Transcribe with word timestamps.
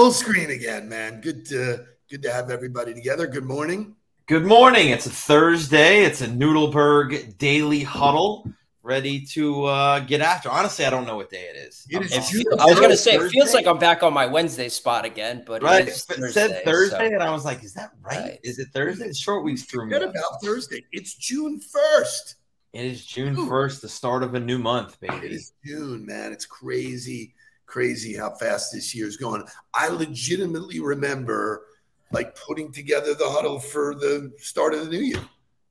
full 0.00 0.12
screen 0.12 0.50
again, 0.50 0.88
man. 0.88 1.20
Good 1.20 1.44
to 1.46 1.84
good 2.08 2.22
to 2.22 2.32
have 2.32 2.50
everybody 2.50 2.94
together. 2.94 3.26
Good 3.26 3.44
morning. 3.44 3.96
Good 4.30 4.46
morning. 4.46 4.90
It's 4.90 5.06
a 5.06 5.10
Thursday. 5.10 6.04
It's 6.04 6.20
a 6.20 6.28
Nudelberg 6.28 7.36
daily 7.38 7.82
huddle. 7.82 8.48
Ready 8.84 9.26
to 9.32 9.64
uh, 9.64 9.98
get 9.98 10.20
after. 10.20 10.48
Honestly, 10.48 10.84
I 10.84 10.90
don't 10.90 11.04
know 11.04 11.16
what 11.16 11.30
day 11.30 11.48
it 11.52 11.56
is. 11.56 11.84
It 11.90 12.02
is 12.02 12.12
It 12.12 12.22
feel- 12.22 12.60
I 12.60 12.66
was 12.66 12.78
gonna 12.78 12.96
say 12.96 13.16
it 13.16 13.28
feels 13.32 13.52
like 13.52 13.66
I'm 13.66 13.80
back 13.80 14.04
on 14.04 14.14
my 14.14 14.26
Wednesday 14.26 14.68
spot 14.68 15.04
again, 15.04 15.42
but 15.44 15.64
right. 15.64 15.82
it 15.82 15.88
is 15.88 16.06
It 16.08 16.14
Thursday, 16.14 16.30
said 16.46 16.64
Thursday, 16.64 17.08
so- 17.08 17.14
and 17.14 17.22
I 17.24 17.32
was 17.32 17.44
like, 17.44 17.64
"Is 17.64 17.74
that 17.74 17.90
right? 18.04 18.20
Right. 18.20 18.40
Is 18.44 18.60
it 18.60 18.68
Thursday?" 18.72 19.06
It's 19.06 19.18
short 19.18 19.42
weeks 19.42 19.64
through 19.64 19.86
me. 19.86 19.96
About 19.96 20.40
Thursday. 20.44 20.84
It's 20.92 21.14
June 21.16 21.58
first. 21.58 22.36
It 22.72 22.84
is 22.84 23.04
June 23.04 23.48
first, 23.48 23.82
the 23.82 23.88
start 23.88 24.22
of 24.22 24.34
a 24.36 24.40
new 24.40 24.60
month, 24.60 25.00
baby. 25.00 25.26
is 25.26 25.54
June, 25.66 26.06
man. 26.06 26.30
It's 26.30 26.46
crazy, 26.46 27.34
crazy 27.66 28.14
how 28.14 28.30
fast 28.36 28.72
this 28.72 28.94
year's 28.94 29.16
going. 29.16 29.42
I 29.74 29.88
legitimately 29.88 30.78
remember 30.78 31.64
like 32.12 32.34
putting 32.36 32.72
together 32.72 33.14
the 33.14 33.28
huddle 33.28 33.58
for 33.60 33.94
the 33.94 34.32
start 34.38 34.74
of 34.74 34.84
the 34.84 34.90
new 34.90 35.02
year. 35.02 35.22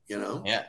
You 0.08 0.18
know, 0.18 0.42
Yeah. 0.44 0.64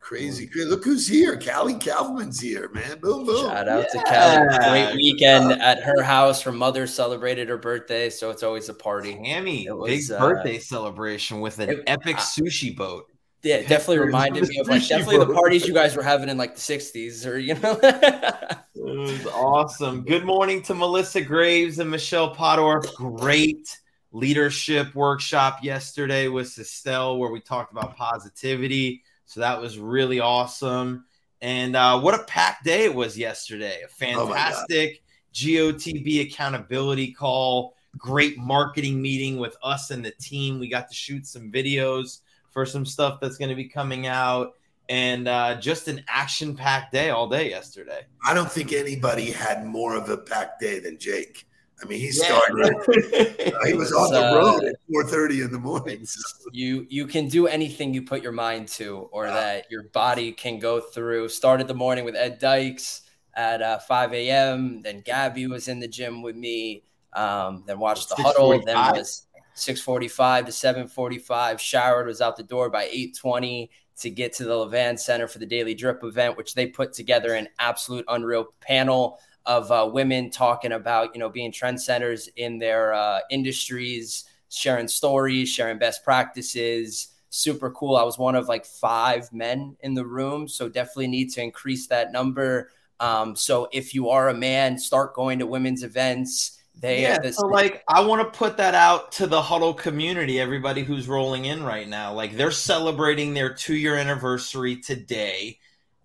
crazy. 0.00 0.46
crazy. 0.46 0.68
Look 0.68 0.84
who's 0.84 1.06
here. 1.06 1.38
Callie 1.38 1.78
Kaufman's 1.78 2.40
here, 2.40 2.68
man. 2.74 2.98
Boom, 3.00 3.24
boom. 3.24 3.46
Shout 3.46 3.68
out 3.68 3.86
to 3.90 3.98
Yeah. 3.98 4.02
Kelly. 4.04 4.58
Great 4.84 4.94
weekend 4.96 5.52
at 5.62 5.82
her 5.82 6.02
house. 6.02 6.42
Her 6.42 6.52
mother 6.52 6.86
celebrated 6.86 7.48
her 7.48 7.56
birthday, 7.56 8.10
so 8.10 8.30
it's 8.30 8.42
always 8.42 8.68
a 8.68 8.74
party. 8.74 9.12
Hammy, 9.24 9.66
It 9.66 9.70
big 9.86 9.98
was, 10.00 10.10
uh, 10.10 10.18
birthday 10.18 10.58
celebration 10.58 11.40
with 11.40 11.58
an 11.60 11.70
it- 11.70 11.84
epic 11.86 12.16
uh, 12.16 12.20
sushi 12.20 12.76
boat. 12.76 13.06
Yeah, 13.44 13.56
it 13.56 13.68
definitely 13.68 13.98
reminded 14.00 14.46
me 14.48 14.58
of 14.60 14.68
like 14.68 14.82
sushi 14.82 14.88
definitely 14.90 15.18
the 15.18 15.34
parties 15.34 15.66
you 15.66 15.74
guys 15.74 15.96
were 15.96 16.02
having 16.04 16.28
in 16.28 16.36
like 16.38 16.54
the 16.54 16.60
'60s, 16.60 17.26
or 17.26 17.38
you 17.38 17.54
know. 17.54 17.78
It 18.74 18.98
was 18.98 19.26
awesome. 19.26 20.02
Good 20.02 20.24
morning 20.24 20.60
to 20.62 20.74
Melissa 20.74 21.20
Graves 21.20 21.78
and 21.78 21.90
Michelle 21.90 22.34
Pottorf. 22.34 22.92
Great 22.94 23.78
leadership 24.12 24.94
workshop 24.94 25.64
yesterday 25.64 26.28
with 26.28 26.58
Estelle 26.58 27.18
where 27.18 27.30
we 27.30 27.40
talked 27.40 27.72
about 27.72 27.96
positivity. 27.96 29.02
So 29.24 29.40
that 29.40 29.60
was 29.60 29.78
really 29.78 30.20
awesome. 30.20 31.06
And 31.40 31.74
uh, 31.74 31.98
what 32.00 32.14
a 32.14 32.22
packed 32.24 32.64
day 32.64 32.84
it 32.84 32.94
was 32.94 33.18
yesterday. 33.18 33.80
A 33.82 33.86
Oh 33.86 33.88
fantastic 33.88 35.02
GOTB 35.34 36.28
accountability 36.28 37.12
call. 37.12 37.74
Great 37.98 38.38
marketing 38.38 39.02
meeting 39.02 39.38
with 39.38 39.56
us 39.62 39.90
and 39.90 40.04
the 40.04 40.12
team. 40.12 40.58
We 40.58 40.68
got 40.68 40.88
to 40.88 40.94
shoot 40.94 41.26
some 41.26 41.50
videos 41.50 42.20
for 42.50 42.64
some 42.64 42.86
stuff 42.86 43.18
that's 43.20 43.38
going 43.38 43.48
to 43.48 43.54
be 43.56 43.68
coming 43.68 44.06
out. 44.06 44.52
And 44.88 45.26
uh, 45.26 45.58
just 45.60 45.88
an 45.88 46.04
action 46.06 46.54
packed 46.54 46.92
day 46.92 47.10
all 47.10 47.28
day 47.28 47.48
yesterday. 47.48 48.02
I 48.24 48.34
don't 48.34 48.50
think 48.50 48.72
anybody 48.72 49.30
had 49.30 49.64
more 49.64 49.96
of 49.96 50.08
a 50.10 50.18
packed 50.18 50.60
day 50.60 50.80
than 50.80 50.98
Jake. 50.98 51.46
I 51.82 51.86
mean, 51.86 51.98
he 51.98 52.06
Yeah. 52.06 52.24
started. 52.24 52.74
he 53.66 53.74
was 53.74 53.92
on 53.92 54.12
the 54.12 54.28
Uh, 54.30 54.34
road 54.36 54.64
at 54.64 54.76
4:30 54.88 55.42
in 55.44 55.50
the 55.52 55.58
morning. 55.58 56.04
so- 56.06 56.20
you 56.52 56.86
you 56.88 57.06
can 57.06 57.28
do 57.28 57.46
anything 57.46 57.92
you 57.92 58.02
put 58.02 58.22
your 58.22 58.32
mind 58.32 58.68
to, 58.68 59.08
or 59.12 59.26
Yeah. 59.26 59.34
that 59.34 59.70
your 59.70 59.84
body 59.84 60.32
can 60.32 60.58
go 60.58 60.80
through. 60.80 61.28
Started 61.28 61.66
the 61.68 61.74
morning 61.74 62.04
with 62.04 62.14
Ed 62.14 62.38
Dykes 62.38 63.02
at 63.34 63.62
uh, 63.62 63.78
5 63.78 64.12
a.m. 64.12 64.82
Then 64.82 65.00
Gabby 65.04 65.46
was 65.46 65.68
in 65.68 65.80
the 65.80 65.88
gym 65.88 66.22
with 66.22 66.36
me. 66.36 66.84
Um, 67.14 67.64
then 67.66 67.78
watched 67.78 68.08
the 68.10 68.14
huddle. 68.16 68.50
Then 68.64 68.76
6:45? 68.76 68.96
was 68.96 69.26
6:45 69.54 70.46
to 70.46 70.52
7:45. 70.52 71.58
Showered 71.58 72.06
was 72.06 72.20
out 72.20 72.36
the 72.36 72.42
door 72.42 72.70
by 72.70 72.84
8:20 72.86 73.70
to 74.00 74.08
get 74.10 74.32
to 74.34 74.44
the 74.44 74.54
Levan 74.54 74.98
Center 74.98 75.28
for 75.28 75.38
the 75.38 75.46
Daily 75.46 75.74
Drip 75.74 76.02
event, 76.04 76.36
which 76.36 76.54
they 76.54 76.66
put 76.66 76.92
together 76.94 77.34
an 77.34 77.48
absolute 77.58 78.04
unreal 78.08 78.46
panel 78.60 79.18
of 79.46 79.70
uh, 79.70 79.88
women 79.92 80.30
talking 80.30 80.72
about 80.72 81.14
you 81.14 81.18
know 81.18 81.28
being 81.28 81.52
trendsetters 81.52 82.28
in 82.36 82.58
their 82.58 82.94
uh, 82.94 83.20
industries, 83.30 84.24
sharing 84.48 84.88
stories, 84.88 85.48
sharing 85.48 85.78
best 85.78 86.04
practices. 86.04 87.08
Super 87.30 87.70
cool. 87.70 87.96
I 87.96 88.02
was 88.02 88.18
one 88.18 88.34
of 88.34 88.48
like 88.48 88.66
five 88.66 89.32
men 89.32 89.76
in 89.80 89.94
the 89.94 90.04
room, 90.04 90.48
so 90.48 90.68
definitely 90.68 91.08
need 91.08 91.30
to 91.32 91.42
increase 91.42 91.86
that 91.86 92.12
number. 92.12 92.70
Um, 93.00 93.34
so 93.34 93.68
if 93.72 93.94
you 93.94 94.10
are 94.10 94.28
a 94.28 94.34
man, 94.34 94.78
start 94.78 95.14
going 95.14 95.40
to 95.40 95.46
women's 95.46 95.82
events. 95.82 96.58
They 96.74 97.02
yeah, 97.02 97.18
this, 97.18 97.36
so 97.36 97.46
like 97.46 97.82
I 97.88 98.00
want 98.00 98.22
to 98.22 98.38
put 98.38 98.56
that 98.56 98.74
out 98.74 99.12
to 99.12 99.26
the 99.26 99.42
huddle 99.42 99.74
community, 99.74 100.40
everybody 100.40 100.82
who's 100.84 101.08
rolling 101.08 101.44
in 101.44 101.62
right 101.62 101.88
now. 101.88 102.12
Like 102.14 102.36
they're 102.36 102.50
celebrating 102.50 103.34
their 103.34 103.52
two 103.52 103.74
year 103.74 103.96
anniversary 103.96 104.76
today. 104.76 105.58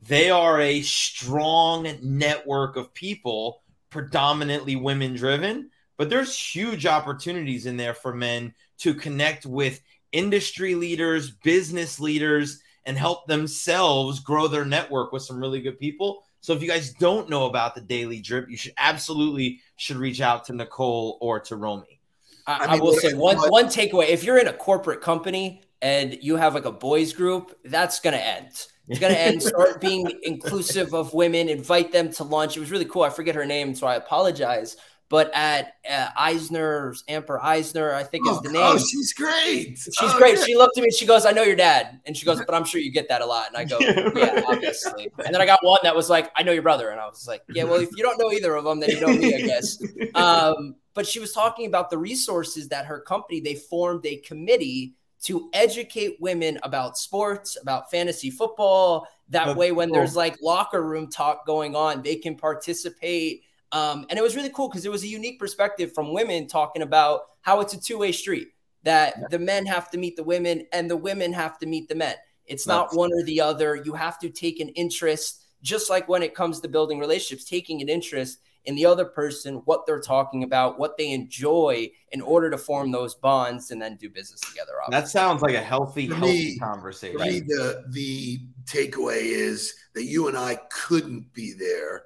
They 0.08 0.30
are 0.30 0.62
a 0.62 0.82
strong 0.82 1.88
network 2.02 2.78
of 2.78 2.94
people, 2.94 3.62
predominantly 3.90 4.76
women 4.76 5.16
driven, 5.16 5.70
but 5.98 6.10
there's 6.10 6.38
huge 6.38 6.86
opportunities 6.86 7.66
in 7.66 7.78
there 7.78 7.94
for 7.94 8.14
men 8.14 8.54
to 8.80 8.94
connect 8.94 9.46
with 9.46 9.82
industry 10.12 10.76
leaders, 10.76 11.32
business 11.32 12.00
leaders, 12.00 12.62
and 12.86 12.98
help 12.98 13.28
themselves 13.28 14.20
grow 14.22 14.48
their 14.48 14.66
network 14.66 15.12
with 15.12 15.24
some 15.24 15.40
really 15.40 15.60
good 15.60 15.78
people. 15.78 16.24
So 16.40 16.54
if 16.54 16.62
you 16.62 16.68
guys 16.70 16.94
don't 16.94 17.30
know 17.30 17.48
about 17.48 17.76
the 17.76 17.82
daily 17.82 18.22
drip, 18.22 18.50
you 18.50 18.56
should 18.56 18.74
absolutely 18.78 19.60
should 19.76 19.98
reach 19.98 20.22
out 20.22 20.46
to 20.46 20.54
Nicole 20.54 21.18
or 21.20 21.40
to 21.42 21.58
Romy. 21.58 22.00
I, 22.46 22.54
I 22.54 22.76
I 22.76 22.80
will 22.80 22.94
say 22.94 23.14
one 23.14 23.36
what- 23.38 23.52
one 23.52 23.66
takeaway: 23.66 24.08
if 24.08 24.24
you're 24.24 24.38
in 24.38 24.48
a 24.48 24.54
corporate 24.54 25.02
company 25.02 25.64
and 25.82 26.18
you 26.22 26.38
have 26.38 26.54
like 26.54 26.64
a 26.64 26.72
boys 26.72 27.12
group, 27.12 27.58
that's 27.66 28.00
gonna 28.00 28.18
end. 28.18 28.68
It's 28.88 29.00
gonna 29.00 29.14
end. 29.14 29.42
Start 29.44 29.82
being 29.82 30.12
inclusive 30.24 30.94
of 30.94 31.14
women. 31.14 31.50
Invite 31.50 31.92
them 31.92 32.12
to 32.14 32.24
lunch. 32.24 32.58
It 32.58 32.62
was 32.62 32.72
really 32.72 32.86
cool. 32.86 33.04
I 33.04 33.10
forget 33.10 33.36
her 33.36 33.46
name, 33.46 33.76
so 33.76 33.88
I 33.88 33.96
apologize. 33.96 34.78
But 35.10 35.32
at 35.34 35.76
uh, 35.90 36.10
Eisner's, 36.18 37.04
Amper 37.08 37.40
Eisner, 37.42 37.94
I 37.94 38.04
think 38.04 38.28
is 38.28 38.34
Oh, 38.38 38.42
the 38.42 38.50
oh, 38.60 38.74
name. 38.74 38.78
she's 38.86 39.14
great. 39.14 39.78
She's 39.78 39.96
Oh, 40.02 40.18
great. 40.18 40.38
yeah. 40.38 40.44
She 40.44 40.56
looked 40.58 40.78
at 40.78 40.82
me 40.82 40.88
and 40.88 40.94
she 40.94 41.06
goes, 41.06 41.26
I 41.26 41.32
know 41.32 41.44
your 41.44 41.56
dad. 41.56 42.02
And 42.06 42.18
she 42.18 42.26
goes, 42.26 42.40
but 42.46 42.54
I'm 42.54 42.66
sure 42.66 42.82
you 42.82 42.92
get 42.92 43.08
that 43.08 43.22
a 43.22 43.26
lot. 43.26 43.48
And 43.48 43.56
I 43.56 43.64
go, 43.64 43.78
Yeah, 43.80 44.10
yeah, 44.16 44.42
obviously. 44.46 45.10
And 45.26 45.34
then 45.34 45.40
I 45.40 45.46
got 45.46 45.60
one 45.64 45.80
that 45.84 45.96
was 45.96 46.10
like, 46.10 46.30
I 46.36 46.44
know 46.44 46.52
your 46.52 46.62
brother. 46.62 46.90
And 46.90 47.00
I 47.00 47.06
was 47.06 47.26
like, 47.26 47.42
yeah, 47.48 47.64
well, 47.64 47.80
if 47.80 47.88
you 47.96 48.04
don't 48.04 48.20
know 48.20 48.34
either 48.34 48.54
of 48.56 48.66
them, 48.66 48.82
then 48.82 48.90
you 48.90 49.00
know 49.00 49.08
me, 49.08 49.34
I 49.34 49.42
guess. 49.48 49.82
Um, 50.14 50.76
but 50.94 51.08
she 51.08 51.22
was 51.22 51.32
talking 51.32 51.68
about 51.68 51.90
the 51.90 51.98
resources 51.98 52.68
that 52.68 52.86
her 52.88 53.00
company, 53.00 53.40
they 53.40 53.56
formed 53.56 54.06
a 54.06 54.18
committee 54.18 54.96
to 55.24 55.50
educate 55.54 56.18
women 56.20 56.60
about 56.64 56.98
sports, 56.98 57.58
about 57.62 57.90
fantasy 57.90 58.30
football. 58.30 59.08
That 59.30 59.46
That's 59.46 59.58
way, 59.58 59.72
when 59.72 59.90
cool. 59.90 59.98
there's 59.98 60.16
like 60.16 60.38
locker 60.42 60.82
room 60.82 61.10
talk 61.10 61.46
going 61.46 61.76
on, 61.76 62.02
they 62.02 62.16
can 62.16 62.36
participate. 62.36 63.44
Um, 63.72 64.06
and 64.10 64.18
it 64.18 64.22
was 64.22 64.36
really 64.36 64.52
cool 64.52 64.70
because 64.70 64.86
it 64.86 64.92
was 64.92 65.04
a 65.04 65.08
unique 65.08 65.40
perspective 65.40 65.94
from 65.94 66.14
women 66.14 66.48
talking 66.48 66.82
about 66.82 67.22
how 67.42 67.60
it's 67.60 67.74
a 67.74 67.82
two 67.82 67.98
way 67.98 68.12
street 68.12 68.50
that 68.84 69.30
the 69.32 69.40
men 69.40 69.66
have 69.66 69.92
to 69.92 69.98
meet 69.98 70.16
the 70.16 70.24
women 70.24 70.66
and 70.72 70.90
the 70.90 70.96
women 70.96 71.34
have 71.34 71.58
to 71.60 71.66
meet 71.66 71.90
the 71.90 71.96
men. 71.96 72.16
It's 72.46 72.66
not 72.66 72.96
one 72.96 73.12
or 73.12 73.24
the 73.24 73.42
other. 73.42 73.76
You 73.76 73.94
have 73.94 74.18
to 74.20 74.30
take 74.30 74.62
an 74.62 74.70
interest, 74.70 75.44
just 75.62 75.90
like 75.90 76.08
when 76.08 76.24
it 76.24 76.34
comes 76.34 76.62
to 76.62 76.70
building 76.70 77.00
relationships, 77.00 77.44
taking 77.44 77.82
an 77.82 77.90
interest 77.90 78.40
in 78.68 78.76
the 78.76 78.86
other 78.86 79.06
person, 79.06 79.56
what 79.66 79.86
they're 79.86 80.00
talking 80.00 80.44
about, 80.44 80.78
what 80.78 80.98
they 80.98 81.12
enjoy 81.12 81.90
in 82.12 82.22
order 82.22 82.50
to 82.52 82.58
form 82.58 82.92
those 82.92 83.16
bonds 83.16 83.72
and 83.72 83.82
then 83.82 83.96
do 83.96 84.10
business 84.10 84.40
together. 84.42 84.74
That 84.90 85.08
sounds 85.08 85.42
like 85.42 85.56
a 85.56 85.62
healthy, 85.62 86.08
For 86.08 86.16
healthy 86.16 86.34
me- 86.52 86.60
conversation. 86.60 87.18
For 87.18 87.26
me, 87.26 87.40
the 87.40 87.86
the 87.90 88.40
takeaway 88.66 89.22
is 89.24 89.74
that 89.96 90.04
you 90.04 90.28
and 90.28 90.38
I 90.38 90.60
couldn't 90.70 91.34
be 91.34 91.54
there, 91.54 92.04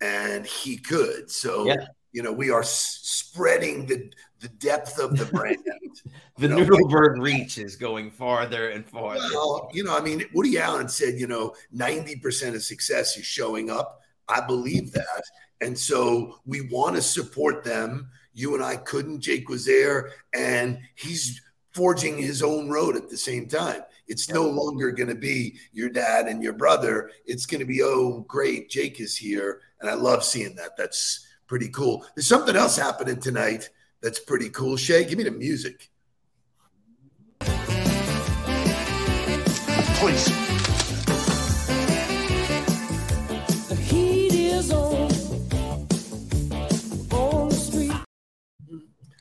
and 0.00 0.46
he 0.46 0.76
could. 0.78 1.30
So 1.30 1.66
Yeah. 1.66 1.86
you 2.12 2.22
know, 2.22 2.32
we 2.32 2.50
are 2.50 2.62
s- 2.62 3.00
spreading 3.02 3.86
the 3.86 4.10
the 4.40 4.48
depth 4.48 4.98
of 4.98 5.16
the 5.18 5.26
brand. 5.26 5.58
The 6.36 6.48
No, 6.48 6.56
Nudelberg 6.56 7.20
reach 7.22 7.58
is 7.58 7.76
going 7.76 8.10
farther 8.10 8.70
and 8.70 8.84
farther. 8.84 9.28
well, 9.32 9.68
you 9.72 9.84
know, 9.84 9.96
I 9.96 10.00
mean, 10.00 10.24
Woody 10.34 10.58
Allen 10.58 10.88
said, 10.88 11.14
you 11.14 11.28
know, 11.28 11.54
ninety 11.70 12.16
percent 12.16 12.56
of 12.56 12.62
success 12.64 13.16
is 13.16 13.24
showing 13.24 13.70
up. 13.70 14.00
I 14.28 14.40
believe 14.44 14.90
that, 14.92 15.22
and 15.64 15.78
so 15.78 16.40
we 16.44 16.68
want 16.68 16.96
to 16.96 17.02
support 17.02 17.64
them. 17.64 18.10
You 18.34 18.54
and 18.54 18.62
I 18.62 18.76
couldn't. 18.76 19.20
Jake 19.20 19.48
was 19.48 19.64
there, 19.64 20.12
and 20.34 20.78
he's 20.94 21.40
forging 21.72 22.18
his 22.18 22.42
own 22.42 22.68
road 22.68 22.96
at 22.96 23.08
the 23.08 23.16
same 23.16 23.48
time. 23.48 23.82
It's 24.06 24.28
no 24.28 24.42
longer 24.48 24.92
going 24.92 25.08
to 25.08 25.14
be 25.14 25.56
your 25.72 25.88
dad 25.88 26.26
and 26.26 26.42
your 26.42 26.52
brother. 26.52 27.10
It's 27.26 27.46
going 27.46 27.60
to 27.60 27.64
be, 27.64 27.82
oh, 27.82 28.24
great, 28.28 28.68
Jake 28.68 29.00
is 29.00 29.16
here. 29.16 29.62
And 29.80 29.88
I 29.88 29.94
love 29.94 30.22
seeing 30.22 30.54
that. 30.56 30.76
That's 30.76 31.26
pretty 31.46 31.68
cool. 31.68 32.04
There's 32.14 32.26
something 32.26 32.54
else 32.54 32.76
happening 32.76 33.18
tonight 33.18 33.70
that's 34.02 34.20
pretty 34.20 34.50
cool. 34.50 34.76
Shay, 34.76 35.04
give 35.04 35.18
me 35.18 35.24
the 35.24 35.30
music. 35.30 35.90
please. 40.04 40.53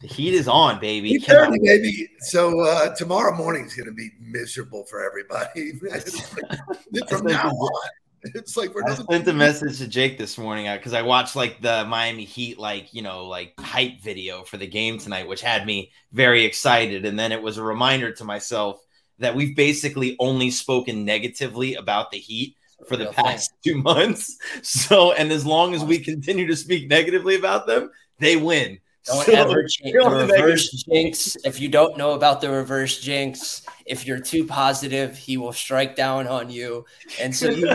The 0.03 0.09
heat 0.09 0.33
is 0.33 0.49
on, 0.49 0.81
baby. 0.81 1.17
8:30, 1.17 1.63
baby. 1.63 2.09
So 2.19 2.59
uh, 2.59 2.93
tomorrow 2.93 3.33
morning 3.33 3.63
is 3.63 3.73
going 3.73 3.85
to 3.87 3.93
be 3.93 4.09
miserable 4.19 4.83
for 4.83 5.01
everybody. 5.01 5.79
It's 5.81 6.33
like- 6.33 7.09
from 7.09 7.25
now 7.25 7.49
on, 7.51 7.89
it's 8.35 8.57
like 8.57 8.75
we're 8.75 8.83
I 8.83 8.95
doing 8.95 9.07
sent 9.09 9.27
a 9.29 9.33
message 9.33 9.77
to 9.77 9.87
Jake 9.87 10.17
this 10.17 10.37
morning 10.37 10.69
because 10.75 10.91
I 10.93 11.03
watched 11.03 11.37
like 11.37 11.61
the 11.61 11.85
Miami 11.85 12.25
Heat, 12.25 12.59
like, 12.59 12.93
you 12.93 13.01
know, 13.01 13.27
like 13.27 13.53
hype 13.57 14.01
video 14.01 14.43
for 14.43 14.57
the 14.57 14.67
game 14.67 14.97
tonight, 14.97 15.25
which 15.29 15.41
had 15.41 15.65
me 15.65 15.89
very 16.11 16.43
excited. 16.43 17.05
And 17.05 17.17
then 17.17 17.31
it 17.31 17.41
was 17.41 17.57
a 17.57 17.63
reminder 17.63 18.11
to 18.11 18.25
myself 18.25 18.81
that 19.19 19.35
we've 19.35 19.55
basically 19.55 20.17
only 20.19 20.51
spoken 20.51 21.05
negatively 21.05 21.75
about 21.75 22.11
the 22.11 22.17
Heat 22.17 22.57
for 22.89 22.97
the 22.97 23.05
past 23.05 23.53
two 23.65 23.81
months. 23.81 24.37
So, 24.63 25.13
and 25.13 25.31
as 25.31 25.45
long 25.45 25.73
as 25.73 25.83
we 25.85 25.99
continue 25.99 26.47
to 26.47 26.57
speak 26.57 26.89
negatively 26.89 27.35
about 27.35 27.67
them, 27.67 27.89
they 28.19 28.35
win. 28.35 28.79
Don't 29.05 29.25
So, 29.25 29.33
ever 29.33 29.67
change 29.67 29.93
the 29.93 30.09
reverse 30.09 30.69
jinx. 30.83 31.35
If 31.43 31.59
you 31.59 31.67
don't 31.67 31.97
know 31.97 32.13
about 32.13 32.39
the 32.39 32.49
reverse 32.49 33.01
jinx, 33.01 33.63
if 33.85 34.07
you're 34.07 34.19
too 34.19 34.45
positive, 34.45 35.17
he 35.17 35.35
will 35.35 35.51
strike 35.51 35.97
down 35.97 36.25
on 36.25 36.49
you. 36.49 36.85
And 37.19 37.35
so 37.35 37.49
you 37.49 37.67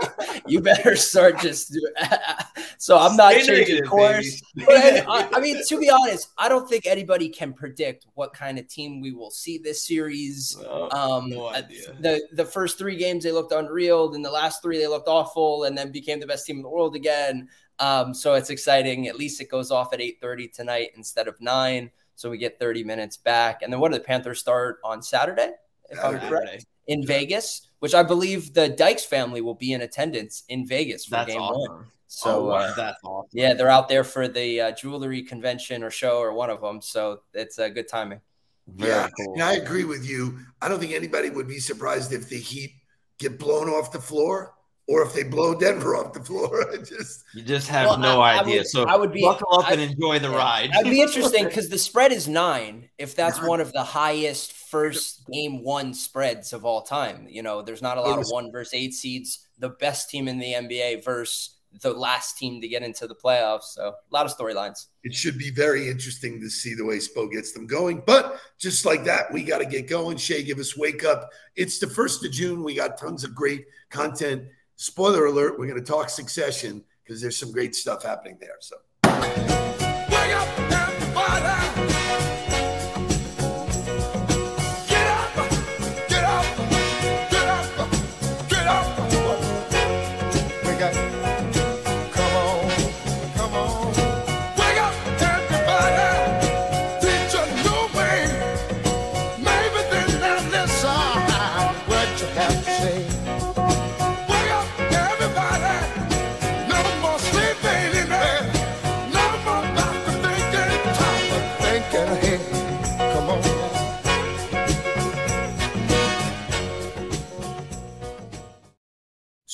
you 0.46 0.60
better 0.60 0.94
start 0.94 1.40
just. 1.40 1.72
Do, 1.72 1.80
so 2.78 2.98
I'm 2.98 3.16
not 3.16 3.32
Stay 3.32 3.40
changing 3.46 3.56
negative, 3.74 3.88
course. 3.90 4.42
But 4.54 4.68
I, 4.68 5.04
I- 5.08 5.28
I 5.36 5.40
mean, 5.40 5.60
to 5.66 5.78
be 5.80 5.90
honest, 5.90 6.28
I 6.38 6.48
don't 6.48 6.68
think 6.68 6.86
anybody 6.86 7.28
can 7.30 7.52
predict 7.52 8.06
what 8.14 8.32
kind 8.32 8.56
of 8.58 8.68
team 8.68 9.00
we 9.00 9.12
will 9.12 9.30
see 9.32 9.58
this 9.58 9.82
series. 9.84 10.56
Oh, 10.68 10.88
Um, 10.96 11.30
no 11.30 11.46
uh, 11.46 11.50
idea. 11.54 11.96
the 11.98 12.22
the 12.32 12.44
first 12.44 12.78
three 12.78 12.96
games 12.96 13.24
they 13.24 13.32
looked 13.32 13.50
unreal, 13.52 14.08
then 14.10 14.22
the 14.22 14.30
last 14.30 14.62
three 14.62 14.78
they 14.78 14.86
looked 14.86 15.08
awful, 15.08 15.64
and 15.64 15.76
then 15.76 15.90
became 15.90 16.20
the 16.20 16.26
best 16.28 16.46
team 16.46 16.56
in 16.58 16.62
the 16.62 16.68
world 16.68 16.94
again. 16.94 17.48
Um, 17.78 18.14
so 18.14 18.34
it's 18.34 18.50
exciting. 18.50 19.08
At 19.08 19.16
least 19.16 19.40
it 19.40 19.50
goes 19.50 19.70
off 19.70 19.92
at 19.92 20.00
eight 20.00 20.18
thirty 20.20 20.48
tonight 20.48 20.90
instead 20.96 21.28
of 21.28 21.40
nine, 21.40 21.90
so 22.14 22.30
we 22.30 22.38
get 22.38 22.58
thirty 22.58 22.84
minutes 22.84 23.16
back. 23.16 23.62
And 23.62 23.72
then 23.72 23.80
what 23.80 23.92
do 23.92 23.98
the 23.98 24.04
Panthers 24.04 24.40
start 24.40 24.78
on 24.84 25.02
Saturday? 25.02 25.50
If 25.88 26.02
I'm 26.04 26.18
correct, 26.18 26.64
in 26.86 27.06
Vegas, 27.06 27.68
which 27.80 27.94
I 27.94 28.02
believe 28.02 28.54
the 28.54 28.68
Dykes 28.68 29.04
family 29.04 29.40
will 29.40 29.54
be 29.54 29.72
in 29.72 29.82
attendance 29.82 30.44
in 30.48 30.66
Vegas 30.66 31.04
for 31.04 31.12
That's 31.12 31.32
game 31.32 31.40
one. 31.40 31.86
So 32.08 32.30
Oh, 32.30 32.44
wow, 32.46 32.54
uh, 32.56 32.74
that's 32.74 32.98
awesome. 33.04 33.28
yeah, 33.32 33.54
they're 33.54 33.68
out 33.68 33.88
there 33.88 34.04
for 34.04 34.28
the 34.28 34.60
uh, 34.60 34.70
jewelry 34.72 35.22
convention 35.22 35.82
or 35.82 35.90
show 35.90 36.18
or 36.18 36.32
one 36.32 36.50
of 36.50 36.60
them. 36.60 36.80
So 36.80 37.22
it's 37.34 37.58
a 37.58 37.68
good 37.68 37.88
timing. 37.88 38.20
Very 38.68 38.90
yeah, 38.90 39.08
cool. 39.16 39.34
and 39.34 39.42
I 39.42 39.54
agree 39.54 39.84
with 39.84 40.08
you. 40.08 40.38
I 40.62 40.68
don't 40.68 40.78
think 40.78 40.92
anybody 40.92 41.30
would 41.30 41.48
be 41.48 41.58
surprised 41.58 42.12
if 42.12 42.28
the 42.28 42.38
Heat 42.38 42.72
get 43.18 43.38
blown 43.38 43.68
off 43.68 43.92
the 43.92 44.00
floor 44.00 44.54
or 44.88 45.02
if 45.02 45.12
they 45.14 45.24
blow 45.24 45.54
Denver 45.54 45.96
off 45.96 46.12
the 46.12 46.20
floor. 46.22 46.70
I 46.72 46.76
just 46.76 47.24
You 47.34 47.42
just 47.42 47.68
have 47.68 47.86
Well, 47.88 47.98
no 47.98 48.20
I- 48.20 48.34
I 48.36 48.40
idea. 48.40 48.58
would- 48.58 48.66
so 48.68 48.84
I 48.84 48.96
would 48.96 49.12
be- 49.12 49.22
buckle 49.22 49.48
up 49.58 49.68
I- 49.68 49.72
and 49.72 49.80
enjoy 49.80 50.18
the 50.20 50.30
ride. 50.30 50.70
That'd 50.72 50.90
be 50.90 51.00
interesting 51.00 51.44
because 51.48 51.68
the 51.68 51.78
spread 51.78 52.12
is 52.12 52.28
nine. 52.28 52.88
If 52.98 53.14
that's 53.16 53.38
Nine. 53.38 53.48
one 53.48 53.60
of 53.60 53.72
the 53.72 53.82
highest 53.84 54.52
first 54.52 55.26
game 55.32 55.62
one 55.62 55.92
spreads 55.94 56.52
of 56.52 56.64
all 56.64 56.82
time, 56.82 57.26
you 57.28 57.42
know, 57.42 57.62
there's 57.62 57.82
not 57.82 57.98
a 57.98 58.00
lot 58.00 58.18
of 58.18 58.26
one 58.28 58.50
versus 58.52 58.74
eight 58.74 58.94
seeds. 58.94 59.46
The 59.58 59.70
best 59.70 60.08
team 60.10 60.28
in 60.28 60.38
the 60.38 60.52
NBA 60.52 61.02
versus 61.04 61.54
the 61.82 61.92
last 61.92 62.38
team 62.38 62.60
to 62.62 62.68
get 62.68 62.82
into 62.82 63.06
the 63.06 63.14
playoffs. 63.14 63.64
So 63.74 63.88
a 63.88 63.94
lot 64.10 64.24
of 64.24 64.34
storylines. 64.34 64.86
it 65.04 65.12
should 65.12 65.36
be 65.36 65.50
very 65.50 65.88
interesting 65.90 66.40
to 66.40 66.48
see 66.48 66.74
the 66.74 66.84
way 66.84 66.96
Spo 66.98 67.30
gets 67.30 67.52
them 67.52 67.66
going. 67.66 68.02
But 68.06 68.38
just 68.58 68.86
like 68.86 69.04
that, 69.04 69.30
we 69.32 69.42
got 69.42 69.58
to 69.58 69.66
get 69.66 69.86
going. 69.88 70.16
Shay, 70.16 70.42
give 70.42 70.58
us 70.58 70.76
wake 70.76 71.04
up. 71.04 71.28
It's 71.54 71.78
the 71.78 71.86
first 71.86 72.24
of 72.24 72.32
June. 72.32 72.62
We 72.62 72.74
got 72.74 72.96
tons 72.98 73.24
of 73.24 73.34
great 73.34 73.66
content. 73.90 74.44
Spoiler 74.76 75.26
alert: 75.26 75.58
We're 75.58 75.66
going 75.66 75.82
to 75.82 75.84
talk 75.84 76.08
Succession 76.08 76.84
because 77.02 77.20
there's 77.20 77.36
some 77.36 77.52
great 77.52 77.74
stuff 77.74 78.02
happening 78.02 78.38
there. 78.40 78.56
So. 78.60 79.65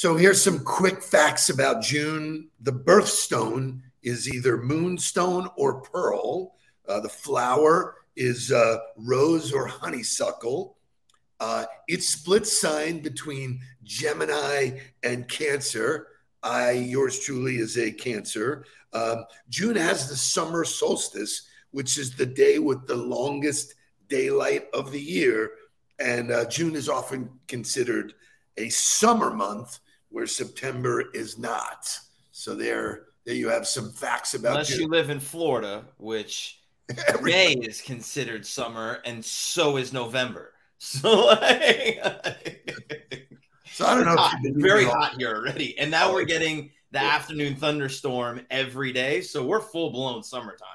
So 0.02 0.16
here's 0.16 0.42
some 0.42 0.64
quick 0.64 1.00
facts 1.00 1.48
about 1.48 1.80
June. 1.80 2.48
The 2.60 2.72
birthstone 2.72 3.82
is 4.02 4.28
either 4.28 4.56
moonstone 4.56 5.48
or 5.54 5.80
pearl. 5.80 6.56
Uh, 6.88 6.98
the 6.98 7.08
flower 7.08 7.94
is 8.16 8.50
uh, 8.50 8.78
rose 8.96 9.52
or 9.52 9.68
honeysuckle. 9.68 10.76
Uh, 11.38 11.66
it's 11.86 12.08
split 12.08 12.48
sign 12.48 12.98
between 12.98 13.60
Gemini 13.84 14.80
and 15.04 15.28
Cancer. 15.28 16.08
I, 16.42 16.72
yours 16.72 17.20
truly, 17.20 17.58
is 17.58 17.78
a 17.78 17.92
Cancer. 17.92 18.64
Um, 18.92 19.24
June 19.50 19.76
has 19.76 20.08
the 20.08 20.16
summer 20.16 20.64
solstice, 20.64 21.48
which 21.70 21.96
is 21.96 22.16
the 22.16 22.26
day 22.26 22.58
with 22.58 22.88
the 22.88 22.96
longest 22.96 23.74
daylight 24.08 24.66
of 24.74 24.90
the 24.90 25.00
year. 25.00 25.52
And 26.00 26.32
uh, 26.32 26.46
June 26.46 26.74
is 26.74 26.88
often 26.88 27.30
considered 27.46 28.14
a 28.56 28.68
summer 28.68 29.30
month 29.32 29.78
where 30.12 30.26
September 30.26 31.04
is 31.14 31.38
not. 31.38 31.88
So 32.30 32.54
there, 32.54 33.06
there 33.24 33.34
you 33.34 33.48
have 33.48 33.66
some 33.66 33.90
facts 33.90 34.34
about 34.34 34.52
Unless 34.52 34.70
you 34.70 34.78
June. 34.80 34.90
live 34.90 35.10
in 35.10 35.18
Florida, 35.20 35.84
which 35.98 36.60
Every- 37.08 37.32
May 37.32 37.52
is 37.54 37.80
considered 37.80 38.46
summer, 38.46 39.00
and 39.04 39.24
so 39.24 39.76
is 39.76 39.92
November. 39.92 40.52
So 40.84 41.26
like, 41.26 42.02
so 43.72 43.86
I 43.86 43.94
don't 43.94 44.04
know. 44.04 44.16
hot, 44.16 44.36
you 44.42 44.52
very 44.60 44.84
hot 44.84 45.14
here 45.16 45.34
already, 45.36 45.78
and 45.78 45.90
now 45.92 46.12
we're 46.12 46.24
getting 46.24 46.70
the 46.90 46.98
Yeah. 46.98 47.14
afternoon 47.14 47.54
thunderstorm 47.54 48.40
every 48.50 48.92
day. 48.92 49.20
So 49.20 49.44
we're 49.46 49.60
full 49.60 49.90
blown 49.90 50.24
summertime. 50.24 50.68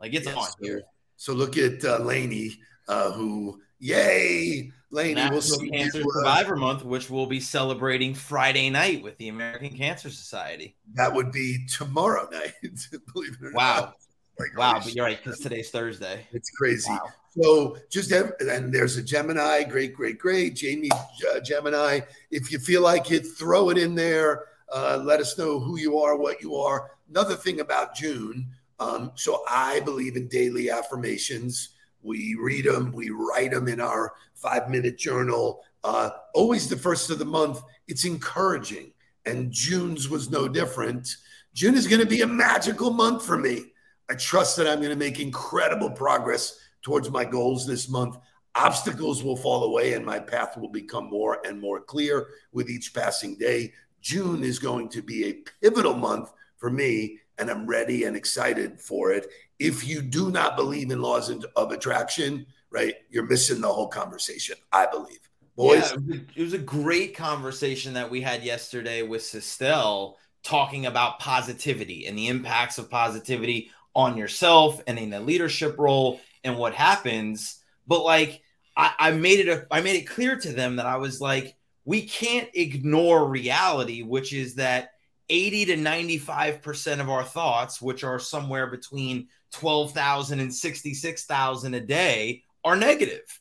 Like 0.00 0.14
it's 0.14 0.26
Yes, 0.26 0.36
on 0.36 0.46
here. 0.60 0.82
So 1.16 1.32
look 1.32 1.56
at 1.56 1.84
uh, 1.84 1.98
Laney, 1.98 2.56
uh, 2.88 3.12
who, 3.12 3.60
yay, 3.78 4.72
Laney, 4.92 5.14
we'll 5.22 5.40
National 5.40 5.58
see 5.58 5.70
Cancer 5.70 5.98
you, 6.00 6.04
uh, 6.10 6.12
Survivor 6.18 6.56
Month, 6.56 6.84
which 6.84 7.08
we'll 7.10 7.26
be 7.26 7.40
celebrating 7.40 8.14
Friday 8.14 8.68
night 8.70 9.02
with 9.02 9.16
the 9.18 9.28
American 9.28 9.70
Cancer 9.76 10.10
Society. 10.10 10.76
that 10.94 11.12
would 11.12 11.32
be 11.32 11.66
tomorrow 11.66 12.28
night. 12.30 12.52
believe 13.14 13.36
it 13.40 13.46
or 13.46 13.52
Wow. 13.52 13.74
not. 13.76 13.96
Like, 14.38 14.56
Wow, 14.56 14.80
but 14.84 14.94
you're 14.94 15.04
right 15.04 15.18
because 15.22 15.40
today's 15.40 15.70
Thursday. 15.70 16.26
It's 16.32 16.50
crazy. 16.50 16.90
Wow. 16.90 17.08
So 17.40 17.76
just 17.90 18.10
have, 18.10 18.32
and 18.40 18.72
there's 18.72 18.96
a 18.98 19.02
Gemini, 19.02 19.64
great, 19.64 19.94
great, 19.94 20.18
great. 20.18 20.54
Jamie 20.54 20.90
uh, 21.34 21.40
Gemini. 21.40 22.00
If 22.30 22.52
you 22.52 22.58
feel 22.58 22.82
like 22.82 23.10
it, 23.10 23.22
throw 23.38 23.70
it 23.70 23.78
in 23.78 23.94
there. 23.94 24.44
Uh, 24.70 25.00
let 25.02 25.20
us 25.20 25.36
know 25.38 25.58
who 25.58 25.78
you 25.78 25.98
are, 25.98 26.16
what 26.16 26.42
you 26.42 26.56
are. 26.56 26.90
Another 27.10 27.34
thing 27.34 27.60
about 27.60 27.94
June. 27.94 28.48
Um, 28.78 29.12
so 29.14 29.42
I 29.48 29.80
believe 29.80 30.16
in 30.16 30.28
daily 30.28 30.70
affirmations. 30.70 31.70
We 32.02 32.36
read 32.38 32.64
them, 32.66 32.92
we 32.92 33.10
write 33.10 33.52
them 33.52 33.68
in 33.68 33.80
our 33.80 34.14
five 34.34 34.68
minute 34.68 34.98
journal. 34.98 35.62
Uh, 35.84 36.10
always 36.34 36.68
the 36.68 36.76
first 36.76 37.10
of 37.10 37.18
the 37.18 37.24
month. 37.24 37.62
It's 37.88 38.04
encouraging, 38.04 38.92
and 39.26 39.52
June's 39.52 40.08
was 40.08 40.30
no 40.30 40.48
different. 40.48 41.16
June 41.54 41.74
is 41.74 41.86
going 41.86 42.00
to 42.00 42.06
be 42.06 42.22
a 42.22 42.26
magical 42.26 42.90
month 42.90 43.24
for 43.24 43.36
me. 43.36 43.72
I 44.10 44.14
trust 44.14 44.56
that 44.56 44.66
I'm 44.66 44.78
going 44.78 44.90
to 44.90 44.96
make 44.96 45.20
incredible 45.20 45.90
progress 45.90 46.58
towards 46.82 47.10
my 47.10 47.24
goals 47.24 47.66
this 47.66 47.88
month. 47.88 48.16
Obstacles 48.54 49.22
will 49.22 49.36
fall 49.36 49.64
away 49.64 49.94
and 49.94 50.04
my 50.04 50.18
path 50.18 50.56
will 50.56 50.68
become 50.68 51.08
more 51.08 51.40
and 51.46 51.60
more 51.60 51.80
clear 51.80 52.28
with 52.52 52.68
each 52.68 52.92
passing 52.92 53.36
day. 53.36 53.72
June 54.00 54.44
is 54.44 54.58
going 54.58 54.88
to 54.90 55.00
be 55.00 55.24
a 55.24 55.42
pivotal 55.62 55.94
month 55.94 56.32
for 56.58 56.70
me, 56.70 57.18
and 57.38 57.50
I'm 57.50 57.66
ready 57.66 58.04
and 58.04 58.16
excited 58.16 58.80
for 58.80 59.12
it. 59.12 59.28
If 59.62 59.86
you 59.86 60.02
do 60.02 60.30
not 60.30 60.56
believe 60.56 60.90
in 60.90 61.00
laws 61.00 61.30
of 61.30 61.72
attraction, 61.72 62.46
right, 62.70 62.96
you're 63.10 63.26
missing 63.26 63.60
the 63.60 63.68
whole 63.68 63.88
conversation, 63.88 64.56
I 64.72 64.86
believe. 64.86 65.20
Boys, 65.56 65.94
Yeah, 66.08 66.16
it 66.34 66.42
was 66.42 66.54
a- 66.54 66.58
great 66.58 67.14
conversation 67.14 67.94
that 67.94 68.10
we 68.10 68.20
had 68.20 68.42
yesterday 68.42 69.02
with 69.02 69.34
Estelle 69.34 70.18
talking 70.42 70.86
about 70.86 71.20
positivity 71.20 72.06
and 72.06 72.16
the 72.18 72.28
impacts 72.28 72.78
of 72.78 72.90
positivity 72.90 73.70
on 73.94 74.16
yourself 74.16 74.82
and 74.86 74.98
in 74.98 75.10
the 75.10 75.20
leadership 75.20 75.78
role 75.78 76.20
and 76.42 76.56
what 76.56 76.74
happens. 76.74 77.62
But 77.86 78.02
like 78.02 78.42
I, 78.76 78.92
I 78.98 79.10
made 79.12 79.40
it 79.40 79.48
a, 79.48 79.66
I 79.70 79.82
made 79.82 79.96
it 79.96 80.08
clear 80.08 80.36
to 80.36 80.52
them 80.52 80.76
that 80.76 80.86
I 80.86 80.96
was 80.96 81.20
like, 81.20 81.54
we 81.84 82.02
can't 82.06 82.48
ignore 82.54 83.26
reality, 83.28 84.02
which 84.02 84.32
is 84.32 84.54
that 84.54 84.91
80 85.32 85.64
to 85.64 85.76
95% 85.76 87.00
of 87.00 87.08
our 87.08 87.24
thoughts, 87.24 87.80
which 87.80 88.04
are 88.04 88.18
somewhere 88.18 88.66
between 88.66 89.28
12,000 89.52 90.40
and 90.40 90.54
66,000 90.54 91.74
a 91.74 91.80
day, 91.80 92.42
are 92.62 92.76
negative. 92.76 93.40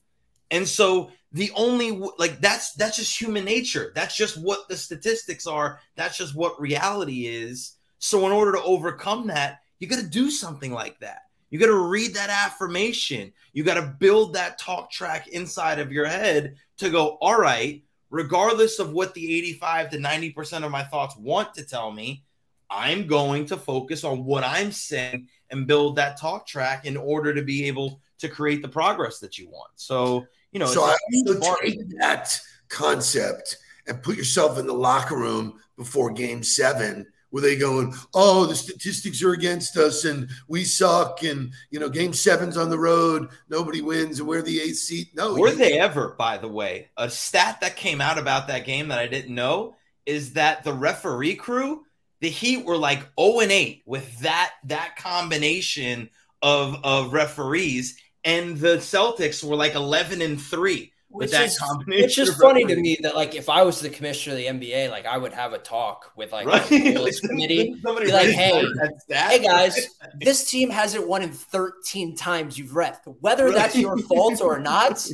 And 0.51 0.65
so 0.65 1.11
the 1.33 1.51
only 1.53 1.91
like 2.17 2.39
that's 2.39 2.73
that's 2.73 2.97
just 2.97 3.19
human 3.19 3.45
nature. 3.45 3.91
That's 3.93 4.15
just 4.15 4.37
what 4.37 4.67
the 4.67 4.77
statistics 4.77 5.45
are. 5.47 5.79
That's 5.95 6.17
just 6.17 6.33
what 6.35 6.59
reality 6.59 7.27
is. 7.27 7.75
So 7.99 8.25
in 8.25 8.31
order 8.31 8.53
to 8.53 8.63
overcome 8.63 9.27
that, 9.27 9.59
you 9.79 9.87
got 9.87 9.99
to 9.99 10.07
do 10.07 10.31
something 10.31 10.71
like 10.71 10.99
that. 10.99 11.23
You 11.49 11.59
got 11.59 11.67
to 11.67 11.89
read 11.89 12.13
that 12.13 12.29
affirmation. 12.29 13.33
You 13.51 13.63
got 13.63 13.73
to 13.73 13.95
build 13.99 14.33
that 14.33 14.57
talk 14.57 14.91
track 14.91 15.27
inside 15.27 15.79
of 15.79 15.91
your 15.91 16.05
head 16.05 16.55
to 16.77 16.89
go, 16.89 17.17
all 17.21 17.39
right, 17.39 17.83
regardless 18.11 18.77
of 18.77 18.91
what 18.91 19.15
the 19.15 19.35
85 19.37 19.89
to 19.91 19.97
90% 19.97 20.63
of 20.63 20.69
my 20.69 20.83
thoughts 20.83 21.15
want 21.17 21.53
to 21.55 21.65
tell 21.65 21.91
me, 21.91 22.23
I'm 22.69 23.07
going 23.07 23.45
to 23.47 23.57
focus 23.57 24.03
on 24.03 24.23
what 24.25 24.43
I'm 24.43 24.71
saying 24.71 25.27
and 25.49 25.65
build 25.65 25.95
that 25.95 26.19
talk 26.19 26.45
track 26.45 26.85
in 26.85 26.95
order 26.95 27.33
to 27.33 27.41
be 27.41 27.65
able 27.65 28.01
to 28.19 28.29
create 28.29 28.61
the 28.61 28.67
progress 28.67 29.19
that 29.19 29.37
you 29.37 29.49
want. 29.49 29.71
So, 29.75 30.25
you 30.51 30.59
know, 30.59 30.67
so 30.67 30.83
I 30.83 30.95
also 31.27 31.57
take 31.61 31.79
that 31.99 32.39
concept 32.69 33.57
and 33.87 34.01
put 34.03 34.15
yourself 34.15 34.59
in 34.59 34.67
the 34.67 34.73
locker 34.73 35.17
room 35.17 35.59
before 35.77 36.11
game 36.11 36.43
seven 36.43 37.07
where 37.31 37.41
they 37.41 37.57
going, 37.57 37.93
oh, 38.13 38.45
the 38.45 38.55
statistics 38.55 39.23
are 39.23 39.31
against 39.31 39.77
us 39.77 40.05
and 40.05 40.29
we 40.47 40.63
suck 40.63 41.23
and 41.23 41.51
you 41.69 41.79
know, 41.79 41.89
game 41.89 42.13
seven's 42.13 42.57
on 42.57 42.69
the 42.69 42.77
road, 42.77 43.29
nobody 43.49 43.81
wins, 43.81 44.19
and 44.19 44.27
we're 44.27 44.41
the 44.41 44.61
eighth 44.61 44.77
seat. 44.77 45.07
No, 45.15 45.35
were 45.35 45.51
they 45.51 45.79
ever, 45.79 46.15
by 46.17 46.37
the 46.37 46.47
way, 46.47 46.89
a 46.97 47.09
stat 47.09 47.61
that 47.61 47.75
came 47.75 48.01
out 48.01 48.19
about 48.19 48.47
that 48.47 48.65
game 48.65 48.89
that 48.89 48.99
I 48.99 49.07
didn't 49.07 49.33
know 49.33 49.75
is 50.05 50.33
that 50.33 50.63
the 50.63 50.73
referee 50.73 51.35
crew, 51.35 51.83
the 52.19 52.29
Heat 52.29 52.65
were 52.65 52.77
like 52.77 52.99
0 53.19 53.39
and 53.39 53.51
8 53.51 53.83
with 53.85 54.19
that 54.19 54.51
that 54.65 54.95
combination 54.97 56.09
of 56.41 56.77
of 56.83 57.13
referees, 57.13 57.97
and 58.23 58.57
the 58.57 58.77
Celtics 58.77 59.43
were 59.43 59.55
like 59.55 59.75
11 59.75 60.21
and 60.21 60.39
3 60.39 60.91
which 61.11 61.33
is, 61.33 61.59
which 61.85 62.17
is 62.17 62.35
funny 62.37 62.65
to 62.65 62.75
me 62.75 62.97
that 63.01 63.15
like 63.15 63.35
if 63.35 63.49
I 63.49 63.63
was 63.63 63.81
the 63.81 63.89
commissioner 63.89 64.35
of 64.35 64.37
the 64.37 64.69
NBA, 64.69 64.89
like 64.89 65.05
I 65.05 65.17
would 65.17 65.33
have 65.33 65.53
a 65.53 65.57
talk 65.57 66.11
with 66.15 66.31
like 66.31 66.47
right? 66.47 66.65
the 66.67 67.21
committee, 67.27 67.75
be 67.83 68.11
like, 68.11 68.29
hey, 68.29 68.63
hey 69.09 69.39
guys, 69.39 69.87
this 70.19 70.49
team 70.49 70.69
hasn't 70.69 71.07
won 71.07 71.21
in 71.21 71.31
13 71.31 72.15
times 72.15 72.57
you've 72.57 72.75
ref. 72.75 73.01
Whether 73.19 73.45
right. 73.45 73.55
that's 73.55 73.75
your 73.75 73.97
fault 73.97 74.41
or 74.41 74.59
not, 74.61 75.05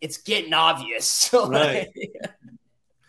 it's 0.00 0.18
getting 0.18 0.54
obvious. 0.54 1.06
So, 1.06 1.48
right. 1.48 1.88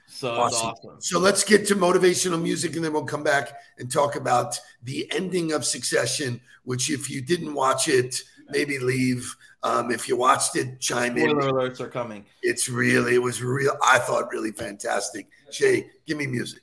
So 0.08 0.32
awesome. 0.32 0.70
awesome. 0.70 1.01
So 1.01 1.20
let's 1.20 1.44
get 1.44 1.67
to 1.67 1.75
motivational 1.75 2.41
music 2.41 2.75
and 2.75 2.84
then 2.84 2.94
we'll 2.94 3.03
come 3.03 3.24
back 3.24 3.53
and 3.77 3.91
talk 3.91 4.15
about 4.15 4.60
the 4.82 5.12
ending 5.13 5.51
of 5.51 5.65
Succession, 5.65 6.39
which 6.63 6.89
if 6.89 7.10
you 7.10 7.22
didn't 7.22 7.53
watch 7.53 7.89
it, 7.89 8.24
maybe 8.50 8.80
leave. 8.80 9.36
Um, 9.64 9.92
if 9.92 10.08
you 10.08 10.16
watched 10.16 10.56
it, 10.56 10.80
chime 10.80 11.18
Spoiler 11.18 11.30
in. 11.30 11.42
Spoiler 11.42 11.70
alerts 11.70 11.80
are 11.80 11.90
coming. 11.90 12.25
It's 12.42 12.70
really, 12.70 13.16
it 13.16 13.22
was 13.22 13.42
real. 13.42 13.75
I 13.84 14.00
thought 14.00 14.32
really 14.32 14.52
fantastic. 14.52 15.28
Shay, 15.52 15.90
give 16.06 16.18
me 16.18 16.28
music. 16.28 16.62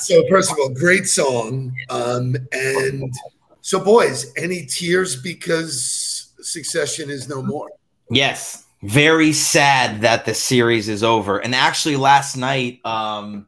So 0.00 0.22
first 0.28 0.50
of 0.52 0.58
all, 0.58 0.70
great 0.70 1.06
song. 1.08 1.74
Um, 1.90 2.36
and 2.52 3.12
so 3.60 3.80
boys, 3.80 4.32
any 4.36 4.66
tears 4.66 5.20
because 5.20 6.32
Succession 6.40 7.10
is 7.10 7.28
no 7.28 7.42
more? 7.42 7.68
Yes. 8.10 8.64
Very 8.82 9.32
sad 9.32 10.02
that 10.02 10.24
the 10.26 10.34
series 10.34 10.88
is 10.88 11.02
over. 11.02 11.38
And 11.38 11.54
actually 11.54 11.96
last 11.96 12.36
night, 12.36 12.80
um, 12.84 13.46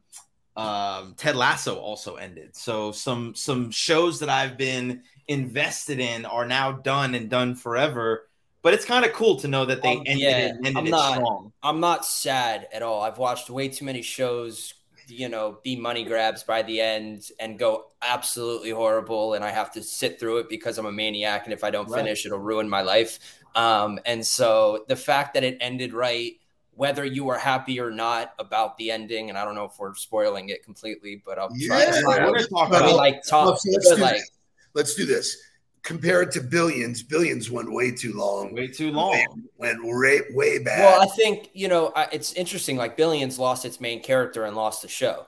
um, 0.57 1.15
Ted 1.17 1.37
Lasso 1.37 1.77
also 1.77 2.17
ended. 2.17 2.57
So 2.57 2.91
some 2.91 3.35
some 3.37 3.71
shows 3.71 4.19
that 4.21 4.29
I've 4.29 4.57
been 4.59 5.03
invested 5.29 6.01
in 6.01 6.25
are 6.25 6.47
now 6.47 6.73
done 6.73 7.15
and 7.15 7.31
done 7.31 7.55
forever. 7.55 8.27
But 8.63 8.75
it's 8.75 8.85
kind 8.85 9.05
of 9.05 9.13
cool 9.13 9.37
to 9.37 9.49
know 9.49 9.65
that 9.67 9.83
they 9.83 9.93
Um, 9.99 10.03
ended, 10.07 10.19
yeah, 10.19 10.39
it, 10.39 10.57
ended 10.57 10.77
I'm 10.77 10.87
it 10.89 10.91
not- 10.91 11.15
strong. 11.15 11.53
I'm 11.63 11.79
not 11.79 12.05
sad 12.05 12.67
at 12.73 12.83
all. 12.83 13.03
I've 13.03 13.19
watched 13.19 13.49
way 13.51 13.69
too 13.69 13.85
many 13.85 14.03
shows, 14.03 14.75
you 15.09 15.29
know, 15.29 15.59
be 15.65 15.77
money 15.77 16.05
grabs 16.05 16.43
by 16.43 16.63
the 16.63 16.81
end 16.81 17.31
and 17.41 17.59
go 17.59 17.87
absolutely 18.03 18.71
horrible. 18.71 19.35
And 19.35 19.45
I 19.45 19.51
have 19.51 19.73
to 19.73 19.83
sit 19.83 20.21
through 20.21 20.39
it 20.39 20.49
because 20.49 20.79
I'm 20.79 20.87
a 20.87 20.93
maniac. 20.93 21.45
And 21.45 21.53
if 21.53 21.65
I 21.65 21.71
don't 21.71 21.89
Right. 21.89 22.03
finish, 22.05 22.27
it'll 22.27 22.39
ruin 22.39 22.69
my 22.69 22.83
life. 22.83 23.19
Um, 23.55 23.99
and 24.07 24.25
so 24.27 24.85
the 24.89 24.97
fact 24.97 25.35
that 25.35 25.45
it 25.45 25.57
ended 25.61 25.93
right, 25.93 26.35
whether 26.73 27.05
you 27.05 27.25
were 27.25 27.39
happy 27.39 27.81
or 27.81 27.91
not 27.91 28.35
about 28.39 28.77
the 28.77 28.91
ending, 28.93 29.31
and 29.31 29.39
I 29.39 29.45
don't 29.45 29.55
know 29.57 29.65
if 29.65 29.79
we're 29.79 29.95
spoiling 29.95 30.51
it 30.51 30.63
completely, 30.63 31.23
but 31.25 31.39
I'll 31.39 31.49
try 31.67 31.85
Yeah. 31.85 31.91
to 31.91 32.07
We're 32.07 32.17
gonna 32.19 32.47
talk 32.47 32.69
Well, 32.71 32.83
I 32.83 32.87
mean, 32.87 32.95
about 32.95 32.97
like 32.99 33.25
top, 33.25 33.47
Well, 33.47 33.57
so 33.57 33.71
let's 33.73 33.95
do 33.95 34.03
like 34.03 34.15
this. 34.17 34.31
Let's 34.75 34.95
do 34.95 35.07
this. 35.07 35.37
Compare 35.83 36.23
it 36.23 36.33
to 36.33 36.41
Billions. 36.41 37.03
Billions 37.03 37.51
went 37.51 37.71
way 37.73 37.91
too 37.91 38.13
long. 38.13 38.55
way 38.55 38.67
too 38.69 38.91
long. 38.93 39.45
Went 39.57 39.79
way, 39.83 40.21
way 40.33 40.59
back. 40.59 40.79
Well, 40.81 41.03
I 41.03 41.07
think 41.17 41.51
you 41.55 41.69
know 41.69 41.93
I, 41.97 42.09
it's 42.13 42.33
interesting. 42.35 42.77
Like 42.77 42.97
Billions 42.97 43.39
lost 43.39 43.65
its 43.65 43.81
main 43.81 44.03
character 44.03 44.45
and 44.45 44.55
lost 44.57 44.83
the 44.83 44.89
show, 44.89 45.27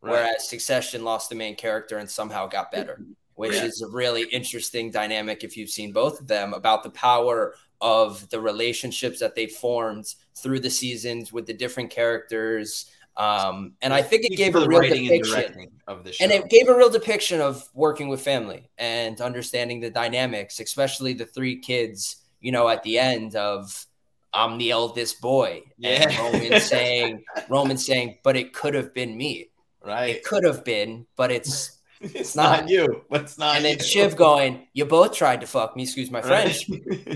Right. 0.00 0.12
whereas 0.12 0.48
Succession 0.48 1.04
lost 1.04 1.28
the 1.28 1.34
main 1.34 1.56
character 1.56 1.98
and 1.98 2.08
somehow 2.10 2.46
got 2.46 2.70
better, 2.72 3.00
which 3.34 3.54
Yeah. 3.54 3.64
is 3.64 3.82
a 3.82 3.88
really 3.88 4.22
interesting 4.24 4.90
dynamic 4.90 5.44
if 5.44 5.56
you've 5.56 5.70
seen 5.70 5.92
both 5.92 6.20
of 6.20 6.26
them 6.26 6.54
about 6.54 6.82
the 6.82 6.90
power 6.90 7.54
of 7.80 8.28
the 8.30 8.40
relationships 8.40 9.20
that 9.20 9.34
they 9.34 9.46
formed 9.46 10.14
through 10.34 10.60
the 10.60 10.70
seasons 10.70 11.32
with 11.32 11.46
the 11.46 11.54
different 11.54 11.90
characters. 11.90 12.86
Um, 13.18 13.74
and 13.82 13.92
I 13.92 14.00
think 14.02 14.24
it 14.24 14.36
gave 14.36 14.54
a 14.54 14.64
real 14.66 14.80
depiction 14.80 15.66
of 15.88 16.04
the 16.04 16.12
show. 16.12 16.22
and 16.22 16.32
it 16.32 16.48
gave 16.48 16.68
a 16.68 16.76
real 16.76 16.88
depiction 16.88 17.40
of 17.40 17.68
working 17.74 18.08
with 18.08 18.20
family 18.22 18.70
and 18.78 19.20
understanding 19.20 19.80
the 19.80 19.90
dynamics, 19.90 20.60
especially 20.60 21.14
the 21.14 21.26
three 21.26 21.58
kids, 21.58 22.16
you 22.40 22.52
know, 22.52 22.68
at 22.68 22.82
the 22.84 22.98
end 22.98 23.34
of 23.34 23.86
I'm 24.32 24.56
the 24.58 24.70
eldest 24.70 25.20
boy. 25.20 25.62
And 25.82 26.12
Yeah. 26.12 26.20
Roman 26.22 26.60
saying 26.74 27.24
Roman 27.48 27.76
saying, 27.76 28.18
but 28.22 28.36
it 28.36 28.52
could 28.52 28.74
have 28.74 28.94
been 28.94 29.16
me. 29.16 29.50
right. 29.84 30.16
It 30.16 30.24
could 30.24 30.44
have 30.44 30.64
been, 30.64 31.06
but 31.16 31.32
it's 31.32 31.76
It's 32.00 32.36
not. 32.36 32.60
not 32.60 32.68
you, 32.70 33.02
but 33.10 33.22
it's 33.22 33.38
not 33.38 33.56
and 33.56 33.64
then 33.64 33.78
you. 33.78 33.84
Shiv 33.84 34.14
going, 34.14 34.68
You 34.74 34.84
both 34.84 35.12
tried 35.12 35.40
to 35.40 35.48
fuck 35.48 35.74
me, 35.74 35.82
excuse 35.82 36.08
my 36.12 36.20
Right? 36.20 36.54
French. 36.54 36.68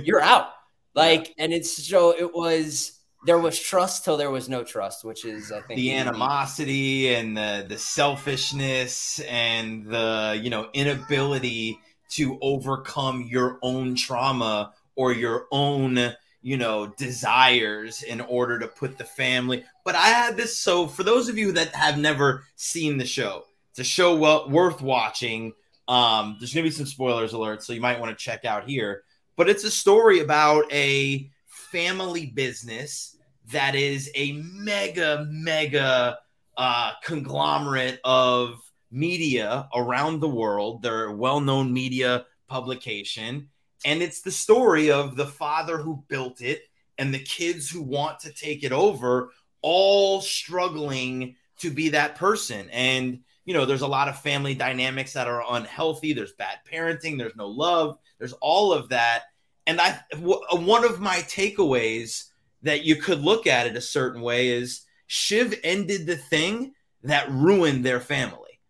You're 0.04 0.20
out. 0.22 0.46
Like, 0.94 1.32
and 1.38 1.54
it's 1.54 1.86
so 1.88 2.10
it 2.14 2.34
was 2.34 2.98
there 3.24 3.38
was 3.38 3.58
trust 3.58 4.04
till 4.04 4.16
there 4.16 4.30
was 4.30 4.48
no 4.48 4.64
trust, 4.64 5.04
which 5.04 5.24
is 5.24 5.52
I 5.52 5.60
think 5.60 5.78
the 5.78 5.94
animosity 5.94 7.14
and 7.14 7.36
the 7.36 7.64
the 7.68 7.78
selfishness 7.78 9.20
and 9.20 9.86
the 9.86 10.38
you 10.42 10.50
know 10.50 10.68
inability 10.72 11.78
to 12.10 12.38
overcome 12.42 13.26
your 13.30 13.58
own 13.62 13.94
trauma 13.94 14.72
or 14.96 15.12
your 15.12 15.46
own 15.52 16.14
you 16.42 16.56
know 16.56 16.86
desires 16.86 18.02
in 18.02 18.20
order 18.20 18.58
to 18.58 18.66
put 18.66 18.98
the 18.98 19.04
family. 19.04 19.64
But 19.84 19.94
i 19.94 20.08
had 20.08 20.36
this 20.36 20.58
so 20.58 20.86
for 20.86 21.02
those 21.02 21.28
of 21.28 21.38
you 21.38 21.52
that 21.52 21.74
have 21.74 21.98
never 21.98 22.44
seen 22.56 22.98
the 22.98 23.06
show 23.06 23.44
it's 23.70 23.78
a 23.78 23.84
show 23.84 24.16
well 24.16 24.48
worth 24.48 24.82
watching. 24.82 25.52
Um 25.88 26.36
there's 26.38 26.52
gonna 26.52 26.64
be 26.64 26.70
some 26.70 26.86
spoilers 26.86 27.32
alert 27.32 27.62
so 27.62 27.72
you 27.72 27.80
might 27.80 28.00
want 28.00 28.16
to 28.16 28.24
check 28.24 28.44
out 28.44 28.68
here. 28.68 29.04
But 29.36 29.48
it's 29.48 29.64
a 29.64 29.70
story 29.70 30.20
about 30.20 30.70
a 30.72 31.30
family 31.46 32.26
business 32.26 33.11
that 33.52 33.74
is 33.74 34.10
a 34.14 34.32
mega 34.32 35.26
mega 35.30 36.18
uh 36.56 36.92
conglomerate 37.04 38.00
of 38.04 38.60
media 38.90 39.68
around 39.74 40.20
the 40.20 40.28
world. 40.28 40.82
They're 40.82 41.06
a 41.06 41.16
well-known 41.16 41.72
media 41.72 42.26
publication. 42.46 43.48
And 43.84 44.02
it's 44.02 44.20
the 44.20 44.30
story 44.30 44.92
of 44.92 45.16
the 45.16 45.26
father 45.26 45.78
who 45.78 46.04
built 46.08 46.40
it 46.42 46.62
and 46.98 47.12
the 47.12 47.18
kids 47.18 47.68
who 47.70 47.82
want 47.82 48.20
to 48.20 48.32
take 48.32 48.62
it 48.62 48.72
over 48.72 49.30
all 49.62 50.20
struggling 50.20 51.36
to 51.60 51.70
be 51.70 51.88
that 51.90 52.16
person. 52.16 52.68
And 52.70 53.20
you 53.44 53.54
know 53.54 53.64
there's 53.64 53.80
a 53.80 53.86
lot 53.86 54.08
of 54.08 54.20
family 54.20 54.54
dynamics 54.54 55.14
that 55.14 55.26
are 55.26 55.42
unhealthy. 55.50 56.12
There's 56.12 56.34
bad 56.34 56.58
parenting. 56.70 57.18
There's 57.18 57.36
no 57.36 57.48
love. 57.48 57.98
There's 58.18 58.34
all 58.34 58.72
of 58.72 58.90
that. 58.90 59.22
And 59.66 59.80
i 59.80 60.00
w- 60.10 60.40
one 60.50 60.84
of 60.84 61.00
my 61.00 61.18
takeaways 61.18 62.24
that 62.62 62.84
you 62.84 62.96
could 62.96 63.20
look 63.20 63.46
at 63.46 63.66
it 63.66 63.76
a 63.76 63.80
certain 63.80 64.20
way 64.22 64.48
is 64.48 64.82
shiv 65.06 65.54
ended 65.64 66.06
the 66.06 66.16
thing 66.16 66.72
that 67.02 67.30
ruined 67.30 67.84
their 67.84 68.00
family 68.00 68.60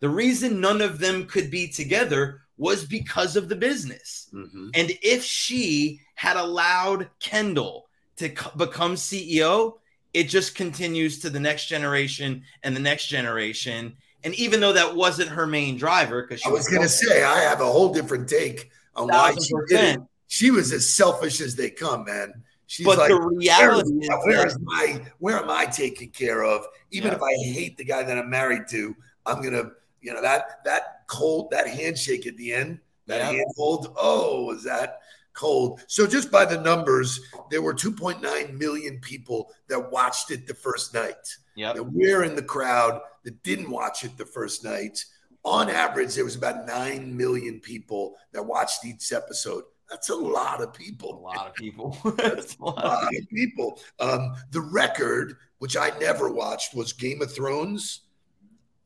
the 0.00 0.08
reason 0.08 0.60
none 0.60 0.80
of 0.80 0.98
them 0.98 1.26
could 1.26 1.50
be 1.50 1.68
together 1.68 2.42
was 2.56 2.84
because 2.84 3.36
of 3.36 3.48
the 3.48 3.56
business 3.56 4.28
Mhm. 4.34 4.70
and 4.74 4.92
if 5.02 5.22
she 5.24 6.00
had 6.14 6.36
allowed 6.36 7.08
Kendall 7.20 7.88
to 8.16 8.28
become 8.56 8.96
CEO, 8.96 9.78
it 10.12 10.24
just 10.24 10.56
continues 10.56 11.20
to 11.20 11.30
the 11.30 11.38
next 11.38 11.66
generation 11.66 12.42
and 12.64 12.74
the 12.74 12.80
next 12.80 13.06
generation. 13.06 13.96
And 14.24 14.34
even 14.34 14.58
though 14.58 14.72
that 14.72 14.96
wasn't 14.96 15.28
her 15.28 15.46
main 15.46 15.76
driver, 15.76 16.22
because 16.22 16.42
I 16.44 16.48
was 16.48 16.66
going 16.66 16.82
to 16.82 16.88
say 16.88 17.22
I 17.22 17.38
have 17.42 17.60
a 17.60 17.64
whole 17.66 17.92
different 17.94 18.28
take 18.28 18.70
on 18.96 19.06
why 19.06 19.32
she 19.34 19.54
did 19.68 19.94
it. 19.94 20.00
She 20.26 20.50
was 20.50 20.72
as 20.72 20.92
selfish 20.92 21.40
as 21.40 21.54
they 21.54 21.70
come, 21.70 22.04
man. 22.06 22.42
She's 22.70 22.84
but 22.84 22.98
like, 22.98 23.08
the 23.08 23.18
reality 23.18 23.88
is, 24.04 24.08
where 24.24 24.36
that- 24.36 24.46
is 24.48 24.58
my 24.60 25.02
where 25.20 25.38
am 25.38 25.48
I 25.48 25.64
taken 25.64 26.10
care 26.10 26.44
of? 26.44 26.66
Even 26.90 27.10
Yeah. 27.10 27.16
if 27.16 27.22
I 27.22 27.32
hate 27.32 27.78
the 27.78 27.84
guy 27.84 28.02
that 28.02 28.18
I'm 28.18 28.28
married 28.28 28.68
to, 28.70 28.94
I'm 29.24 29.42
gonna, 29.42 29.70
you 30.02 30.12
know, 30.12 30.20
that 30.20 30.62
that 30.66 31.06
cold 31.06 31.50
that 31.50 31.66
handshake 31.66 32.26
at 32.26 32.36
the 32.36 32.52
end, 32.52 32.78
that 33.06 33.18
Yeah. 33.32 33.38
handhold. 33.38 33.94
Oh, 33.96 34.44
was 34.44 34.64
that 34.64 35.00
cold? 35.32 35.80
So 35.86 36.06
just 36.06 36.30
by 36.30 36.44
the 36.44 36.60
numbers, 36.60 37.18
there 37.50 37.62
were 37.62 37.72
2.9 37.72 38.58
million 38.58 39.00
people 39.00 39.50
that 39.68 39.90
watched 39.90 40.30
it 40.30 40.46
the 40.46 40.54
first 40.54 40.92
night. 40.92 41.16
Yep. 41.56 41.76
And 41.76 41.92
we're 41.94 42.22
in 42.22 42.36
the 42.36 42.42
crowd 42.42 43.00
that 43.24 43.42
didn't 43.42 43.70
watch 43.70 44.04
it 44.04 44.18
the 44.18 44.26
first 44.26 44.62
night. 44.62 45.02
On 45.42 45.70
average, 45.70 46.14
there 46.14 46.24
was 46.24 46.36
about 46.36 46.66
9 46.66 47.16
million 47.16 47.60
people 47.60 48.18
that 48.32 48.44
watched 48.44 48.84
each 48.84 49.10
episode. 49.10 49.64
That's 49.90 50.10
a 50.10 50.14
lot 50.14 50.60
of 50.62 50.72
people. 50.74 51.18
a 51.18 51.20
lot 51.20 51.46
of 51.46 51.54
people. 51.54 51.96
That's 52.16 52.56
a 52.56 52.64
lot 52.64 52.78
A 52.78 52.86
of 52.86 53.02
lot 53.04 53.16
of 53.16 53.28
people. 53.30 53.80
Um, 54.00 54.34
the 54.50 54.60
record, 54.60 55.36
which 55.58 55.76
I 55.76 55.90
never 55.98 56.30
watched, 56.30 56.74
was 56.74 56.92
Game 56.92 57.22
of 57.22 57.34
Thrones. 57.34 58.02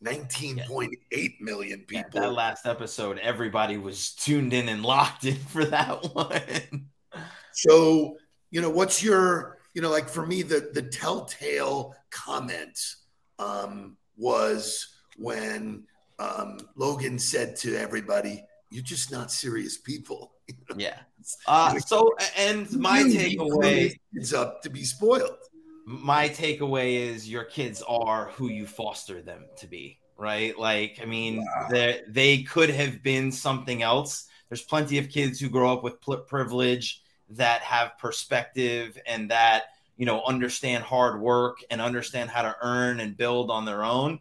19.8 0.04 1.40
million 1.40 1.84
Yeah, 1.88 2.02
people. 2.02 2.20
that 2.20 2.32
last 2.32 2.66
episode, 2.66 3.18
everybody 3.20 3.76
was 3.76 4.12
tuned 4.14 4.52
in 4.52 4.68
and 4.68 4.82
locked 4.84 5.24
in 5.24 5.36
for 5.36 5.64
that 5.66 6.02
one. 6.14 6.88
So, 7.52 8.16
you 8.50 8.60
know, 8.60 8.70
what's 8.70 9.02
your, 9.02 9.58
you 9.74 9.82
know, 9.82 9.90
like 9.90 10.08
for 10.08 10.26
me, 10.26 10.42
the 10.42 10.70
the 10.72 10.82
telltale 10.82 11.94
comment 12.10 12.78
um, 13.38 13.96
was 14.16 14.88
when 15.16 15.84
um, 16.18 16.58
Logan 16.76 17.18
said 17.18 17.56
to 17.56 17.76
everybody, 17.76 18.44
"You're 18.72 18.82
just 18.82 19.12
not 19.12 19.30
serious 19.30 19.76
people." 19.78 20.32
yeah. 20.76 20.98
Uh, 21.46 21.78
so, 21.78 22.14
and 22.36 22.70
my 22.78 23.00
You 23.00 23.08
need 23.08 23.30
to 23.30 23.36
grow 23.36 23.46
takeaway. 23.58 23.96
is 24.14 24.34
up 24.34 24.62
to 24.62 24.70
be 24.70 24.82
spoiled. 24.84 25.36
my 25.86 26.28
takeaway 26.28 26.94
is 26.96 27.28
your 27.28 27.44
kids 27.44 27.82
are 27.88 28.30
who 28.36 28.48
you 28.48 28.66
foster 28.66 29.20
them 29.20 29.44
to 29.56 29.66
be 29.66 29.98
right 30.16 30.56
like 30.58 31.00
i 31.02 31.04
mean 31.04 31.38
Wow. 31.38 31.66
they 31.70 32.00
they 32.08 32.42
could 32.44 32.70
have 32.70 33.02
been 33.02 33.32
something 33.32 33.82
else 33.82 34.26
there's 34.48 34.62
plenty 34.62 34.98
of 34.98 35.08
kids 35.08 35.40
who 35.40 35.48
grow 35.48 35.72
up 35.72 35.82
with 35.82 35.94
privilege 36.28 37.02
that 37.30 37.62
have 37.62 37.98
perspective 37.98 38.96
and 39.06 39.30
that 39.32 39.64
you 39.96 40.06
know 40.06 40.22
understand 40.24 40.84
hard 40.84 41.20
work 41.20 41.56
and 41.70 41.80
understand 41.80 42.30
how 42.30 42.42
to 42.42 42.54
earn 42.62 43.00
and 43.00 43.16
build 43.16 43.50
on 43.50 43.64
their 43.64 43.82
own 43.82 44.20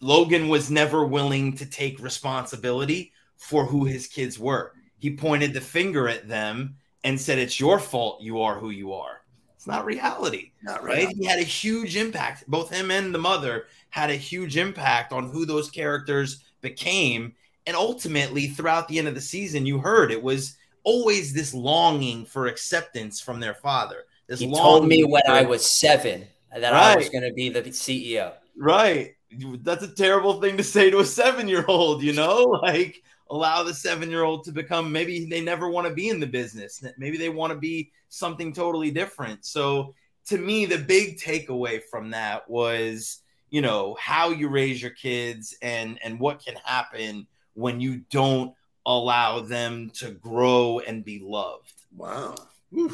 logan 0.00 0.48
was 0.48 0.70
never 0.70 1.04
willing 1.04 1.56
to 1.56 1.66
take 1.66 1.98
responsibility 2.00 3.12
for 3.36 3.64
who 3.64 3.84
his 3.84 4.06
kids 4.06 4.38
were 4.38 4.72
he 4.98 5.14
pointed 5.16 5.52
the 5.52 5.60
finger 5.60 6.08
at 6.08 6.28
them 6.28 6.76
and 7.04 7.20
said 7.20 7.38
it's 7.38 7.60
your 7.60 7.78
fault 7.78 8.20
you 8.22 8.40
are 8.40 8.58
who 8.58 8.70
you 8.70 8.92
are 8.92 9.20
it's 9.56 9.66
not 9.66 9.86
reality 9.86 10.52
Not 10.62 10.82
right? 10.84 11.06
right. 11.06 11.16
He 11.16 11.24
had 11.24 11.38
a 11.38 11.42
huge 11.42 11.96
impact. 11.96 12.44
Both 12.46 12.70
him 12.70 12.90
and 12.90 13.14
the 13.14 13.18
mother 13.18 13.64
had 13.88 14.10
a 14.10 14.14
huge 14.14 14.58
impact 14.58 15.10
on 15.10 15.30
who 15.30 15.46
those 15.46 15.70
characters 15.70 16.44
became. 16.60 17.32
And 17.66 17.74
ultimately, 17.74 18.48
throughout 18.48 18.88
the 18.88 18.98
end 18.98 19.08
of 19.08 19.14
the 19.14 19.22
season, 19.22 19.64
you 19.64 19.78
heard 19.78 20.12
it 20.12 20.22
was 20.22 20.58
always 20.82 21.32
this 21.32 21.54
longing 21.54 22.26
for 22.26 22.46
acceptance 22.46 23.22
from 23.22 23.40
their 23.40 23.54
father. 23.54 24.04
This 24.26 24.40
He 24.40 24.52
told 24.54 24.86
me 24.86 25.02
when 25.02 25.26
I 25.26 25.42
was 25.42 25.64
seven 25.78 26.26
that 26.54 26.74
I 26.74 26.94
was 26.96 27.08
going 27.08 27.24
to 27.24 27.32
be 27.32 27.48
the 27.48 27.62
CEO. 27.62 28.34
right. 28.58 29.14
That's 29.62 29.84
a 29.84 29.88
terrible 29.88 30.40
thing 30.40 30.56
to 30.56 30.64
say 30.64 30.90
to 30.90 30.98
a 30.98 31.04
seven 31.04 31.48
year 31.48 31.64
old, 31.66 32.02
you 32.02 32.12
know? 32.12 32.44
Like, 32.64 33.02
allow 33.30 33.62
the 33.62 33.74
seven 33.74 34.10
year 34.10 34.22
old 34.22 34.44
to 34.44 34.52
become 34.52 34.90
maybe 34.90 35.26
they 35.26 35.40
never 35.40 35.68
want 35.68 35.86
to 35.86 35.94
be 35.94 36.08
in 36.08 36.20
the 36.20 36.26
business. 36.26 36.82
Maybe 36.98 37.16
they 37.16 37.28
want 37.28 37.52
to 37.52 37.58
be 37.58 37.90
something 38.08 38.52
totally 38.52 38.90
different. 38.90 39.44
So, 39.44 39.94
to 40.26 40.38
me, 40.38 40.64
the 40.64 40.78
big 40.78 41.18
takeaway 41.18 41.82
from 41.82 42.10
that 42.10 42.48
was, 42.48 43.20
you 43.50 43.60
know, 43.60 43.96
how 44.00 44.30
you 44.30 44.48
raise 44.48 44.80
your 44.80 44.92
kids 44.92 45.56
and 45.60 45.98
and 46.02 46.18
what 46.18 46.44
can 46.44 46.54
happen 46.64 47.26
when 47.54 47.80
you 47.80 48.02
don't 48.10 48.54
allow 48.86 49.40
them 49.40 49.90
to 49.90 50.10
grow 50.12 50.80
and 50.80 51.04
be 51.04 51.20
loved. 51.22 51.72
Wow. 51.96 52.34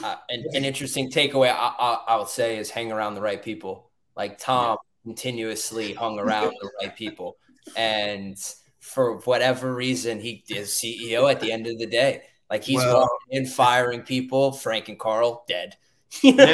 Uh, 0.04 0.16
and 0.28 0.44
an 0.54 0.64
interesting 0.64 1.10
takeaway 1.10 1.50
I, 1.50 1.74
I, 1.78 1.98
I 2.08 2.16
would 2.16 2.28
say 2.28 2.58
is 2.58 2.70
hang 2.70 2.92
around 2.92 3.14
the 3.14 3.20
right 3.20 3.42
people. 3.42 3.90
Like 4.16 4.38
Tom 4.38 4.76
continuously 5.04 5.92
hung 5.94 6.18
around 6.18 6.54
the 6.60 6.70
right 6.80 6.94
people, 6.96 7.36
and 7.76 8.36
for 8.80 9.18
whatever 9.20 9.74
reason, 9.74 10.20
he 10.20 10.42
is 10.48 10.70
CEO 10.70 11.30
at 11.30 11.40
the 11.40 11.52
end 11.52 11.66
of 11.66 11.78
the 11.78 11.86
day. 11.86 12.22
Like 12.50 12.64
he's 12.64 12.78
Well- 12.78 13.00
walking 13.00 13.38
in, 13.42 13.46
firing 13.46 14.02
people. 14.02 14.52
Frank 14.52 14.88
and 14.88 14.98
Carl 14.98 15.44
dead. 15.48 15.76
You? 16.22 16.36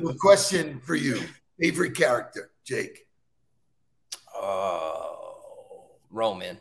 Well, 0.00 0.14
question 0.20 0.80
for 0.80 0.94
you: 0.94 1.20
favorite 1.60 1.96
character, 1.96 2.50
Jake? 2.64 3.06
Oh, 4.34 5.90
Roman. 6.10 6.58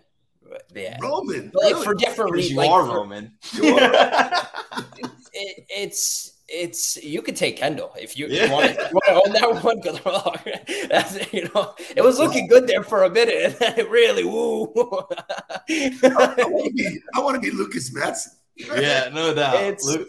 Yeah. 0.74 0.98
Roman. 1.02 1.52
But 1.54 1.64
like 1.64 1.74
really? 1.74 1.86
for 1.86 1.94
different 1.94 2.32
reasons. 2.32 2.52
you 2.52 2.58
Like 2.58 2.70
are 2.72 2.86
for- 2.86 2.96
Roman. 2.96 3.32
You 3.54 3.78
are. 3.78 3.82
it, 5.34 5.66
it's 5.70 6.37
it's 6.50 6.98
you 7.04 7.22
could 7.22 7.36
take 7.36 7.58
Kendall 7.58 7.92
if 8.00 8.18
you, 8.18 8.28
Yeah. 8.28 8.46
you 8.46 8.52
want 8.52 8.74
to 8.76 9.12
own 9.26 9.34
that 9.34 9.64
one. 9.64 9.80
Good 9.82 10.04
luck. 10.06 10.46
That's 10.90 11.34
you 11.34 11.50
know 11.54 11.74
it 11.96 12.04
was 12.04 12.20
looking 12.20 12.48
good 12.48 12.68
there 12.68 12.84
for 12.84 13.04
a 13.04 13.10
minute, 13.10 13.36
and 13.44 13.54
then 13.56 13.80
it 13.80 13.90
really 13.90 14.24
woo. 14.24 14.72
I 14.76 16.36
want 16.48 16.66
to 16.68 16.74
be. 16.74 17.00
I 17.16 17.20
want 17.20 17.36
to 17.36 17.42
be 17.42 17.52
Lukas 17.56 17.94
Matsson. 17.94 18.34
yeah, 18.58 19.10
no 19.14 19.34
doubt. 19.34 19.56
It's- 19.56 19.84
Lu- 19.86 20.08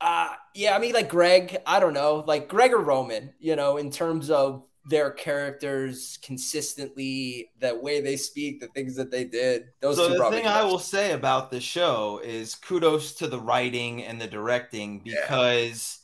uh, 0.00 0.30
yeah, 0.54 0.74
I 0.74 0.80
mean 0.80 0.92
like 0.94 1.08
Greg. 1.08 1.58
I 1.66 1.78
don't 1.78 1.94
know, 1.94 2.24
like 2.26 2.48
Greg 2.48 2.72
or 2.72 2.78
Roman. 2.80 3.32
You 3.38 3.54
know, 3.56 3.76
in 3.76 3.90
terms 3.90 4.30
of 4.30 4.64
their 4.84 5.10
characters 5.10 6.18
consistently, 6.22 7.50
the 7.60 7.74
way 7.74 8.00
they 8.00 8.16
speak, 8.16 8.60
the 8.60 8.66
things 8.68 8.96
that 8.96 9.10
they 9.10 9.24
did. 9.24 9.66
Those 9.80 9.96
so 9.96 10.08
two 10.08 10.18
the 10.18 10.30
thing 10.30 10.46
I 10.46 10.64
will 10.64 10.78
say 10.78 11.12
about 11.12 11.50
the 11.50 11.60
show 11.60 12.20
is 12.24 12.54
kudos 12.54 13.14
to 13.14 13.28
the 13.28 13.40
writing 13.40 14.04
and 14.04 14.20
the 14.20 14.26
directing 14.26 15.00
because 15.04 16.00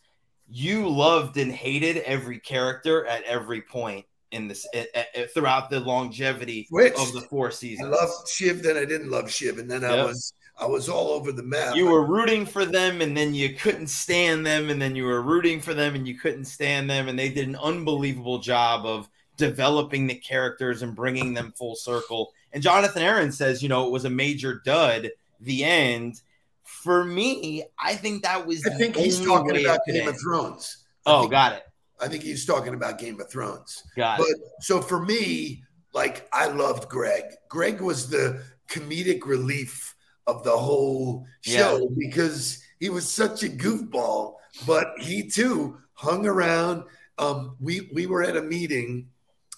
you 0.48 0.88
loved 0.88 1.36
and 1.36 1.52
hated 1.52 1.98
every 1.98 2.38
character 2.38 3.04
at 3.06 3.24
every 3.24 3.62
point 3.62 4.06
in 4.30 4.46
this 4.46 4.66
at, 4.74 4.88
at- 4.94 5.34
throughout 5.34 5.70
the 5.70 5.80
longevity 5.80 6.66
Switched. 6.68 6.98
of 6.98 7.12
the 7.12 7.22
four 7.22 7.50
seasons. 7.50 7.88
I 7.88 7.90
loved 7.90 8.28
Shiv, 8.28 8.62
then 8.62 8.76
I 8.76 8.84
didn't 8.84 9.10
love 9.10 9.30
Shiv, 9.30 9.58
and 9.58 9.70
then 9.70 9.84
I 9.84 10.04
was 10.04 10.32
I 10.60 10.66
was 10.66 10.88
all 10.88 11.08
over 11.10 11.30
the 11.32 11.42
map. 11.42 11.76
You 11.76 11.86
were 11.86 12.04
rooting 12.04 12.44
for 12.44 12.64
them, 12.64 13.00
and 13.00 13.16
then 13.16 13.32
you 13.34 13.54
couldn't 13.54 13.86
stand 13.88 14.44
them, 14.44 14.70
and 14.70 14.82
then 14.82 14.96
you 14.96 15.04
were 15.04 15.22
rooting 15.22 15.60
for 15.60 15.72
them, 15.74 15.94
and 15.94 16.06
you 16.06 16.18
couldn't 16.18 16.46
stand 16.46 16.90
them, 16.90 17.08
and 17.08 17.18
they 17.18 17.28
did 17.28 17.46
an 17.48 17.56
unbelievable 17.56 18.38
job 18.38 18.84
of 18.84 19.08
developing 19.36 20.06
the 20.08 20.14
characters 20.16 20.82
and 20.82 20.96
bringing 20.96 21.32
them 21.34 21.52
full 21.56 21.76
circle. 21.76 22.32
And 22.52 22.62
Jonathan 22.62 23.02
Aaron 23.02 23.30
says, 23.30 23.62
you 23.62 23.68
know, 23.68 23.86
it 23.86 23.92
was 23.92 24.04
a 24.04 24.10
major 24.10 24.60
dud. 24.64 25.10
The 25.40 25.62
end. 25.64 26.20
For 26.64 27.04
me, 27.04 27.62
I 27.78 27.94
think 27.94 28.24
that 28.24 28.44
was. 28.46 28.66
I 28.66 28.70
think 28.70 28.96
he's 28.96 29.24
talking 29.24 29.64
about 29.64 29.80
Game 29.86 30.08
of. 30.08 30.20
Thrones. 30.20 30.84
I 31.06 31.12
Oh, 31.12 31.20
think- 31.20 31.30
got 31.30 31.52
it. 31.52 31.62
I 32.00 32.08
think 32.08 32.22
he's 32.22 32.44
talking 32.44 32.74
about 32.74 32.98
Game 32.98 33.20
of 33.20 33.30
Thrones. 33.30 33.82
Got 33.96 34.18
But 34.18 34.28
it. 34.28 34.36
so 34.60 34.80
for 34.80 35.00
me, 35.04 35.62
like 35.94 36.28
I 36.32 36.46
loved 36.48 36.88
Greg. 36.88 37.24
Greg 37.48 37.80
was 37.80 38.08
the 38.10 38.42
comedic 38.68 39.24
relief 39.26 39.94
of 40.28 40.44
the 40.44 40.56
whole 40.56 41.26
show 41.40 41.88
because 41.98 42.62
he 42.78 42.90
was 42.90 43.08
such 43.12 43.42
a 43.42 43.48
goofball, 43.48 44.34
but 44.66 44.92
he 45.00 45.28
too 45.28 45.78
hung 45.94 46.26
around. 46.26 46.84
Um, 47.18 47.56
we 47.58 47.90
we 47.92 48.06
were 48.06 48.22
at 48.22 48.36
a 48.36 48.42
meeting, 48.42 49.08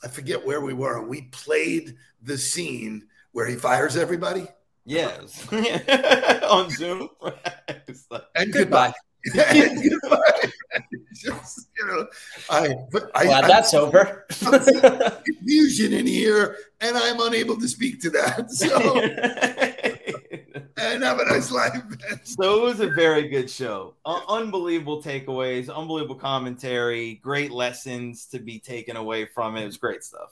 I 0.03 0.09
forget 0.09 0.47
where 0.47 0.63
we 0.63 0.73
were, 0.73 0.99
and 0.99 1.09
we 1.09 1.23
played 1.33 1.97
the 2.23 2.39
scene 2.39 3.07
where 3.33 3.47
he 3.47 3.57
fires 3.57 3.97
everybody. 3.97 4.47
Yes. 4.87 5.47
On 6.49 6.71
Zoom. 6.71 7.11
Like- 8.11 8.23
And 8.37 8.53
Goodbye. 8.53 8.93
goodbye. 9.35 9.45
And 9.55 9.91
goodbye. 10.01 10.51
Just, 11.13 11.69
you 11.77 11.87
know, 11.87 12.07
I 12.49 12.75
but 12.91 13.11
I, 13.15 13.25
Glad 13.25 13.45
I- 13.45 13.49
that's 13.49 13.75
over. 13.75 14.25
confusion 15.27 15.93
in 15.93 16.07
here, 16.07 16.57
and 16.81 16.97
I'm 16.97 17.21
unable 17.21 17.59
to 17.61 17.69
speak 17.69 18.01
to 18.03 18.11
that. 18.11 18.51
So, 18.51 18.69
and 20.81 21.03
have 21.03 21.21
a 21.21 21.25
nice 21.25 21.51
life. 21.51 21.83
so 22.25 22.59
it 22.59 22.63
was 22.63 22.81
a 22.81 22.91
very 22.91 23.29
good 23.29 23.51
show. 23.51 23.95
Un- 24.05 24.23
unbelievable 24.29 25.03
takeaways, 25.03 25.75
unbelievable 25.75 26.15
commentary, 26.15 27.15
great 27.23 27.51
lessons 27.51 28.27
to 28.27 28.39
be 28.39 28.59
taken 28.59 28.97
away 28.97 29.27
from 29.27 29.57
it. 29.57 29.63
It 29.63 29.67
was 29.67 29.77
great 29.77 30.03
stuff. 30.03 30.31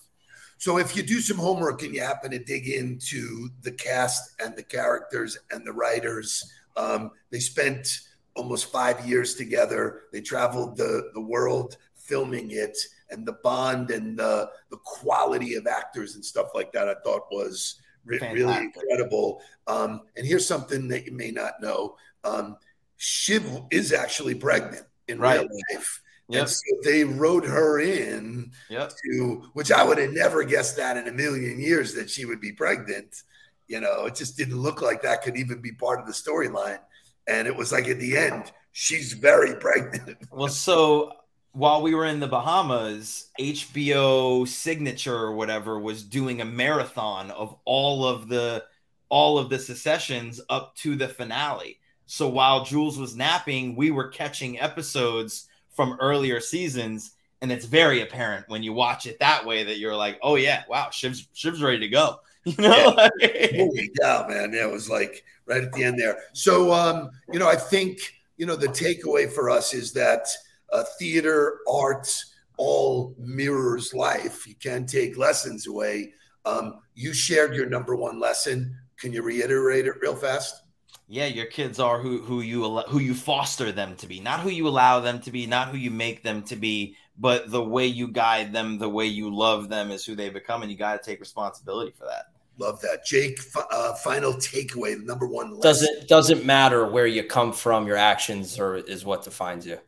So, 0.61 0.79
if 0.79 0.97
you 0.97 1.05
do 1.05 1.21
some 1.21 1.39
homework 1.39 1.83
and 1.83 1.95
you 1.95 2.01
happen 2.01 2.33
to 2.33 2.39
dig 2.39 2.69
into 2.69 3.49
the 3.63 3.71
cast 3.71 4.35
and 4.41 4.57
the 4.57 4.63
characters 4.65 5.39
and 5.53 5.65
the 5.65 5.73
writers, 5.73 6.53
um, 6.77 7.13
they 7.31 7.39
spent 7.39 8.01
almost 8.35 8.73
five 8.73 9.07
years 9.07 9.35
together. 9.35 10.03
They 10.13 10.21
traveled 10.21 10.77
the, 10.77 11.11
the 11.15 11.21
world 11.21 11.77
filming 11.95 12.51
it, 12.51 12.77
and 13.11 13.25
the 13.25 13.39
bond 13.45 13.91
and 13.91 14.19
the, 14.19 14.51
the 14.71 14.79
quality 14.79 15.55
of 15.55 15.67
actors 15.67 16.15
and 16.15 16.25
stuff 16.25 16.49
like 16.55 16.73
that, 16.73 16.89
I 16.89 16.95
thought 17.05 17.31
was 17.31 17.81
re- 18.09 18.19
really 18.33 18.57
incredible. 18.57 19.43
Um, 19.67 20.03
and 20.17 20.27
here's 20.27 20.47
something 20.47 20.89
that 20.89 21.07
you 21.07 21.13
may 21.13 21.31
not 21.31 21.61
know 21.61 21.97
um, 22.25 22.57
Shiv 22.97 23.45
is 23.71 23.93
actually 23.93 24.35
pregnant 24.35 24.85
in 25.07 25.19
Right. 25.19 25.39
real 25.41 25.49
life. 25.73 26.03
Yep. 26.31 26.41
And 26.41 26.51
so 26.51 26.63
they 26.83 27.05
wrote 27.05 27.45
her 27.47 27.79
in 27.81 28.51
Yep. 28.69 28.93
to 29.05 29.51
which 29.55 29.71
I 29.71 29.85
would 29.85 29.99
have 29.99 30.13
never 30.13 30.43
guessed 30.45 30.77
that 30.77 30.97
in 30.97 31.07
a 31.09 31.13
million 31.13 31.61
years 31.61 31.95
that 31.95 32.11
she 32.11 32.25
would 32.25 32.41
be 32.41 32.53
pregnant. 32.53 33.23
You 33.67 33.81
know, 33.81 34.07
it 34.07 34.15
just 34.15 34.37
didn't 34.37 34.59
look 34.59 34.83
like 34.83 35.03
that 35.03 35.23
could 35.23 35.37
even 35.37 35.61
be 35.61 35.73
part 35.73 36.01
of 36.01 36.07
the 36.07 36.13
storyline. 36.13 36.81
And 37.27 37.47
it 37.47 37.55
was 37.55 37.71
like 37.73 37.87
at 37.89 37.99
the 38.01 38.17
end, 38.17 38.51
she's 38.73 39.13
very 39.13 39.55
pregnant. 39.55 40.19
Well, 40.31 40.49
so 40.49 41.13
while 41.53 41.83
we 41.83 41.95
were 41.95 42.05
in 42.07 42.21
the 42.21 42.29
Bahamas, 42.29 43.31
HBO 43.39 44.47
Signature 44.47 45.17
or 45.17 45.33
whatever 45.33 45.79
was 45.79 46.03
doing 46.03 46.41
a 46.41 46.45
marathon 46.45 47.31
of 47.31 47.57
all 47.65 48.05
of 48.07 48.29
the 48.29 48.65
all 49.09 49.39
of 49.39 49.49
the 49.49 49.59
Successions 49.59 50.41
up 50.51 50.77
to 50.77 50.95
the 50.95 51.09
finale. 51.09 51.79
So 52.07 52.29
while 52.29 52.65
Jules 52.65 52.99
was 52.99 53.17
napping, 53.17 53.75
we 53.77 53.91
were 53.91 54.09
catching 54.09 54.61
episodes 54.61 55.49
from 55.71 55.97
earlier 56.01 56.41
seasons, 56.41 57.13
and 57.41 57.51
it's 57.53 57.65
very 57.65 58.03
apparent 58.03 58.49
when 58.49 58.63
you 58.63 58.73
watch 58.73 59.07
it 59.07 59.19
that 59.21 59.45
way 59.47 59.65
that 59.65 59.79
you're 59.79 59.97
like, 59.97 60.19
"Oh 60.23 60.37
yeah, 60.37 60.65
wow, 60.69 60.89
Shiv's 60.91 61.29
Shiv's 61.35 61.63
ready 61.63 61.81
to 61.81 61.89
go." 61.89 62.21
You 62.45 62.55
know, 62.63 62.97
Holy 63.21 63.91
cow, 64.01 64.27
man. 64.27 64.53
Yeah, 64.55 64.67
it 64.69 64.73
was 64.73 64.89
like 64.89 65.23
right 65.47 65.63
at 65.65 65.73
the 65.73 65.85
end 65.85 65.99
there. 65.99 66.17
So 66.33 66.73
um, 66.73 67.11
you 67.31 67.39
know, 67.39 67.49
I 67.49 67.57
think, 67.57 67.99
you 68.39 68.47
know, 68.47 68.57
the 68.57 68.69
takeaway 68.69 69.31
for 69.31 69.51
us 69.51 69.75
is 69.75 69.93
that 69.95 70.27
uh, 70.73 70.85
theater, 70.99 71.59
arts, 71.71 72.35
all 72.57 73.15
mirrors 73.19 73.95
life. 73.95 74.47
You 74.47 74.55
can't 74.57 74.89
take 74.89 75.17
lessons 75.17 75.67
away. 75.67 76.13
Um, 76.45 76.81
you 76.95 77.13
shared 77.13 77.55
your 77.55 77.67
number 77.69 77.95
one 77.95 78.19
lesson. 78.19 78.77
Can 78.99 79.13
you 79.13 79.23
reiterate 79.23 79.87
it 79.87 79.95
real 80.01 80.17
fast? 80.17 80.63
Yeah, 81.11 81.27
your 81.27 81.47
kids 81.47 81.79
are 81.81 81.99
who 82.01 82.19
who 82.21 82.41
you 82.43 82.81
who 82.89 82.99
you 82.99 83.15
foster 83.15 83.73
them 83.73 83.97
to 83.97 84.07
be, 84.07 84.21
not 84.21 84.41
who 84.41 84.51
you 84.51 84.69
allow 84.69 85.01
them 85.01 85.21
to 85.21 85.31
be, 85.31 85.47
not 85.47 85.69
who 85.69 85.79
you 85.79 85.91
make 85.91 86.23
them 86.23 86.43
to 86.43 86.57
be, 86.57 86.97
but 87.17 87.51
the 87.51 87.63
way 87.63 87.87
you 87.87 88.09
guide 88.09 88.53
them, 88.53 88.79
the 88.79 88.89
way 88.89 89.07
you 89.07 89.35
love 89.35 89.69
them 89.71 89.91
is 89.91 90.05
who 90.05 90.15
they 90.15 90.29
become, 90.29 90.63
and 90.63 90.71
you 90.71 90.77
got 90.77 91.03
to 91.03 91.11
take 91.11 91.21
responsibility 91.21 91.93
for 91.97 92.05
that. 92.05 92.27
Love 92.59 92.81
that, 92.83 93.07
Jake. 93.07 93.39
fi- 93.39 93.65
Uh, 93.71 93.95
final 93.95 94.35
takeaway, 94.35 95.03
number 95.03 95.27
one 95.27 95.51
lesson. 95.55 95.61
doesn't 95.63 96.09
doesn't 96.09 96.45
matter 96.45 96.87
where 96.87 97.07
you 97.07 97.23
come 97.25 97.53
from. 97.53 97.87
Your 97.87 97.97
actions 97.97 98.59
are 98.59 98.77
is 98.77 99.05
what 99.05 99.23
defines 99.25 99.65
you. 99.65 99.79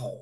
Wow. 0.00 0.20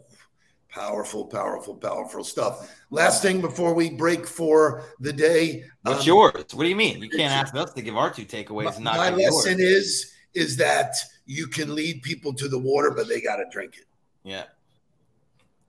Powerful, 0.68 1.26
powerful, 1.26 1.74
powerful 1.74 2.24
stuff. 2.24 2.74
Last 2.88 3.20
thing 3.20 3.42
before 3.42 3.74
we 3.74 3.90
break 3.90 4.26
for 4.26 4.84
the 5.00 5.12
day. 5.12 5.64
What's 5.82 6.00
um, 6.00 6.06
yours? 6.06 6.32
What 6.54 6.62
do 6.62 6.68
you 6.70 6.76
mean? 6.76 7.02
You 7.02 7.10
can't 7.10 7.30
ask 7.30 7.54
us 7.54 7.74
to 7.74 7.82
give 7.82 7.94
our 7.94 8.10
two 8.10 8.24
takeaways 8.24 8.78
My, 8.78 8.82
not 8.82 8.96
my 8.96 9.10
give 9.10 9.18
yours. 9.20 9.34
lesson 9.34 9.56
is 9.60 10.12
is 10.32 10.56
that 10.56 10.96
you 11.26 11.46
can 11.46 11.74
lead 11.74 12.02
people 12.02 12.32
to 12.32 12.48
the 12.48 12.58
water, 12.58 12.90
but 12.90 13.06
they 13.06 13.20
got 13.20 13.36
to 13.36 13.44
drink 13.52 13.76
it. 13.76 13.84
Yeah, 14.24 14.44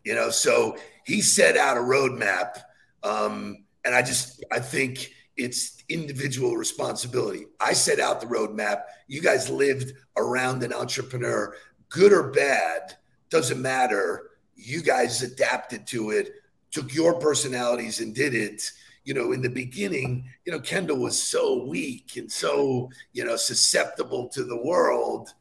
You 0.05 0.15
know, 0.15 0.29
so 0.29 0.77
he 1.05 1.21
set 1.21 1.57
out 1.57 1.75
a 1.75 1.81
roadmap, 1.81 2.61
um, 3.03 3.65
and 3.83 3.93
I 3.93 4.01
just 4.03 4.41
I 4.53 4.59
think 4.59 5.11
it's 5.35 5.83
individual 5.89 6.55
responsibility. 6.55 7.47
I 7.59 7.73
set 7.73 7.99
out 7.99 8.21
the 8.21 8.27
roadmap. 8.27 8.83
You 9.07 9.21
guys 9.21 9.49
lived 9.49 9.91
around 10.15 10.63
an 10.63 10.71
entrepreneur, 10.71 11.55
good 11.89 12.13
or 12.13 12.31
bad, 12.31 12.95
doesn't 13.34 13.62
matter. 13.62 14.30
You 14.56 14.84
guys 14.84 15.24
adapted 15.24 15.88
to 15.88 16.12
it, 16.12 16.34
took 16.72 16.93
your 16.93 17.19
personalities 17.19 18.00
and 18.00 18.13
did 18.13 18.36
it. 18.36 18.72
You 19.06 19.15
know, 19.15 19.32
in 19.34 19.41
the 19.41 19.50
beginning, 19.50 20.30
you 20.46 20.54
know, 20.54 20.60
Kendall 20.60 21.00
was 21.00 21.22
so 21.22 21.65
weak 21.65 22.15
and 22.15 22.32
so, 22.32 22.89
you 23.12 23.26
know, 23.26 23.36
susceptible 23.36 24.30
to 24.30 24.43
the 24.46 24.56
world. 24.63 25.34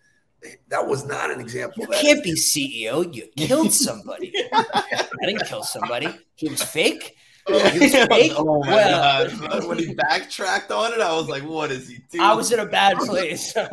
That 0.68 0.88
was 0.88 1.04
not 1.04 1.30
an 1.30 1.38
example. 1.38 1.82
You 1.84 1.88
that 1.90 2.00
can't 2.00 2.24
be 2.24 2.32
CEO. 2.32 3.14
You 3.14 3.28
killed 3.36 3.72
somebody. 3.72 4.32
I 4.52 5.04
didn't 5.20 5.44
kill 5.46 5.62
somebody. 5.62 6.08
He 6.34 6.48
was 6.48 6.62
fake. 6.62 7.14
Oh, 7.46 7.68
he 7.68 7.78
was 7.78 7.92
fake. 7.94 8.32
oh 8.36 8.60
my 8.64 8.74
Well, 8.74 9.30
god! 9.38 9.68
When 9.68 9.78
he 9.78 9.94
backtracked 9.94 10.72
on 10.72 10.92
it, 10.92 11.00
I 11.00 11.12
was 11.14 11.28
like, 11.28 11.42
"What 11.42 11.70
is 11.70 11.88
he 11.88 11.98
doing?" 12.10 12.22
I 12.24 12.34
was 12.34 12.52
in 12.52 12.58
a 12.60 12.66
bad 12.66 12.96
place. 12.98 13.54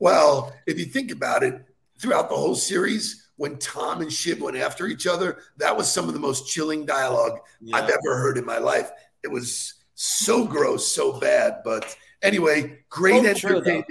Well, 0.00 0.54
if 0.66 0.78
you 0.78 0.84
think 0.84 1.10
about 1.10 1.42
it, 1.42 1.60
throughout 2.00 2.28
the 2.28 2.36
whole 2.36 2.54
series, 2.54 3.27
when 3.38 3.56
Tom 3.58 4.02
and 4.02 4.12
Shiv 4.12 4.42
went 4.42 4.56
after 4.56 4.86
each 4.86 5.06
other, 5.06 5.38
that 5.56 5.74
was 5.74 5.90
some 5.90 6.08
of 6.08 6.14
the 6.14 6.20
most 6.20 6.48
chilling 6.48 6.84
dialogue 6.84 7.38
I've 7.72 7.88
ever 7.88 8.18
heard 8.18 8.36
in 8.36 8.44
my 8.44 8.58
life. 8.58 8.90
It 9.22 9.28
was 9.28 9.74
so 9.94 10.44
gross, 10.44 10.86
so 10.86 11.18
bad. 11.18 11.62
But 11.64 11.96
anyway, 12.20 12.80
great 12.90 13.20
true, 13.36 13.56
entertainment. 13.56 13.86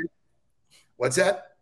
What's 0.98 1.16
that? 1.16 1.56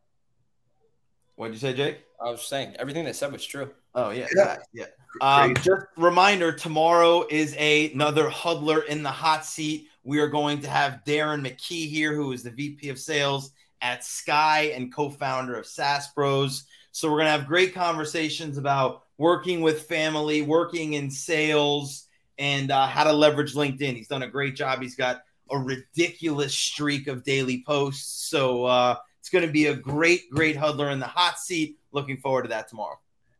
What'd 1.36 1.54
you 1.54 1.60
say, 1.60 1.74
Jake? 1.74 2.00
I 2.20 2.32
was 2.32 2.42
saying 2.42 2.76
everything 2.80 3.06
they 3.06 3.14
said 3.14 3.32
was 3.32 3.46
true. 3.46 3.70
Oh 3.94 4.10
yeah, 4.10 4.28
Yeah. 4.36 4.58
yeah. 4.74 4.86
Um, 5.22 5.54
just 5.56 5.86
reminder: 5.96 6.52
tomorrow 6.52 7.26
is 7.30 7.56
a, 7.58 7.92
another 7.94 8.30
huddler 8.30 8.82
in 8.82 9.04
the 9.04 9.12
hot 9.12 9.46
seat. 9.46 9.90
We 10.04 10.20
are 10.20 10.28
going 10.28 10.62
to 10.62 10.70
have 10.70 11.02
Darren 11.06 11.46
McKee 11.46 11.88
here, 11.88 12.16
who 12.16 12.32
is 12.32 12.42
the 12.42 12.52
VP 12.52 12.90
of 12.90 12.98
Sales 13.00 13.52
at 13.82 14.04
Sky 14.04 14.72
and 14.76 14.94
co-founder 14.94 15.56
of 15.56 15.66
SaaS 15.66 16.08
Bros. 16.14 16.66
So 16.96 17.10
we're 17.12 17.18
going 17.18 17.26
to 17.26 17.32
have 17.32 17.46
great 17.46 17.74
conversations 17.74 18.58
about 18.58 19.04
working 19.18 19.60
with 19.60 19.82
family, 19.82 20.42
working 20.42 20.94
in 20.94 21.12
sales, 21.12 22.08
and 22.38 22.72
uh, 22.72 22.88
how 22.88 23.04
to 23.04 23.12
leverage 23.12 23.54
LinkedIn. 23.54 23.98
He's 23.98 24.08
done 24.08 24.24
a 24.24 24.30
great 24.30 24.56
job. 24.56 24.82
He's 24.82 24.96
got 24.96 25.24
a 25.52 25.58
ridiculous 25.60 26.56
streak 26.56 27.08
of 27.10 27.26
daily 27.26 27.66
posts. 27.68 28.30
So 28.30 28.64
uh, 28.64 28.96
it's 29.20 29.28
going 29.28 29.46
to 29.46 29.52
be 29.52 29.66
a 29.66 29.76
great, 29.76 30.30
great 30.30 30.56
huddler 30.56 30.90
in 30.90 31.00
the 31.00 31.06
hot 31.06 31.38
seat. 31.38 31.78
Looking 31.92 32.16
forward 32.16 32.44
to 32.44 32.48
that 32.50 32.70
tomorrow. 32.70 32.98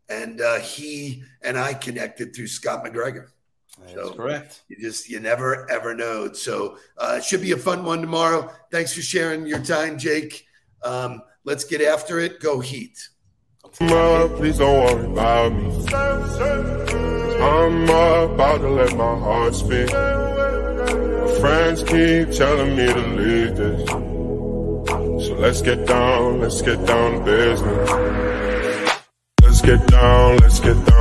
And 0.10 0.42
uh, 0.42 0.60
he 0.60 1.24
and 1.42 1.58
I 1.58 1.76
connected 1.76 2.36
through 2.36 2.48
Scott 2.48 2.84
McGregor. 2.84 3.28
That's 3.80 3.94
So- 3.94 4.12
correct. 4.16 4.64
You 4.68 4.76
just 4.82 5.08
you 5.08 5.22
never 5.22 5.72
ever 5.72 5.96
know. 5.96 6.34
So 6.34 6.78
uh, 6.98 7.16
it 7.20 7.24
should 7.24 7.42
be 7.42 7.54
a 7.54 7.58
fun 7.58 7.86
one 7.86 8.02
tomorrow. 8.02 8.52
Thanks 8.70 8.94
for 8.94 9.02
sharing 9.02 9.48
your 9.48 9.64
time, 9.64 9.98
Jake. 9.98 10.46
Um, 10.84 11.22
let's 11.46 11.64
get 11.64 11.82
after 11.82 12.20
it. 12.20 12.42
Go 12.42 12.60
Heat. 12.60 13.00
Ma, 13.82 14.28
please 14.38 14.58
don't 14.58 14.80
worry 14.86 15.06
about 15.12 15.54
me. 15.54 15.86
I'm 17.42 17.84
about 17.84 18.58
to 18.62 18.70
let 18.70 18.96
my 18.96 19.20
heart 19.20 19.56
speak. 19.56 19.92
My 19.92 21.40
friends 21.42 21.84
keep 21.84 22.32
telling 22.32 22.76
me 22.76 22.86
to 22.86 23.08
leave 23.20 23.56
this. 23.58 23.90
So 25.28 25.34
let's 25.36 25.62
get 25.62 25.86
down, 25.88 26.42
let's 26.42 26.62
get 26.62 26.86
down 26.86 27.20
to 27.20 27.26
business. 27.26 27.90
Let's 29.42 29.62
get 29.62 29.88
down, 29.88 30.38
let's 30.38 30.60
get 30.60 30.86
down 30.86 30.96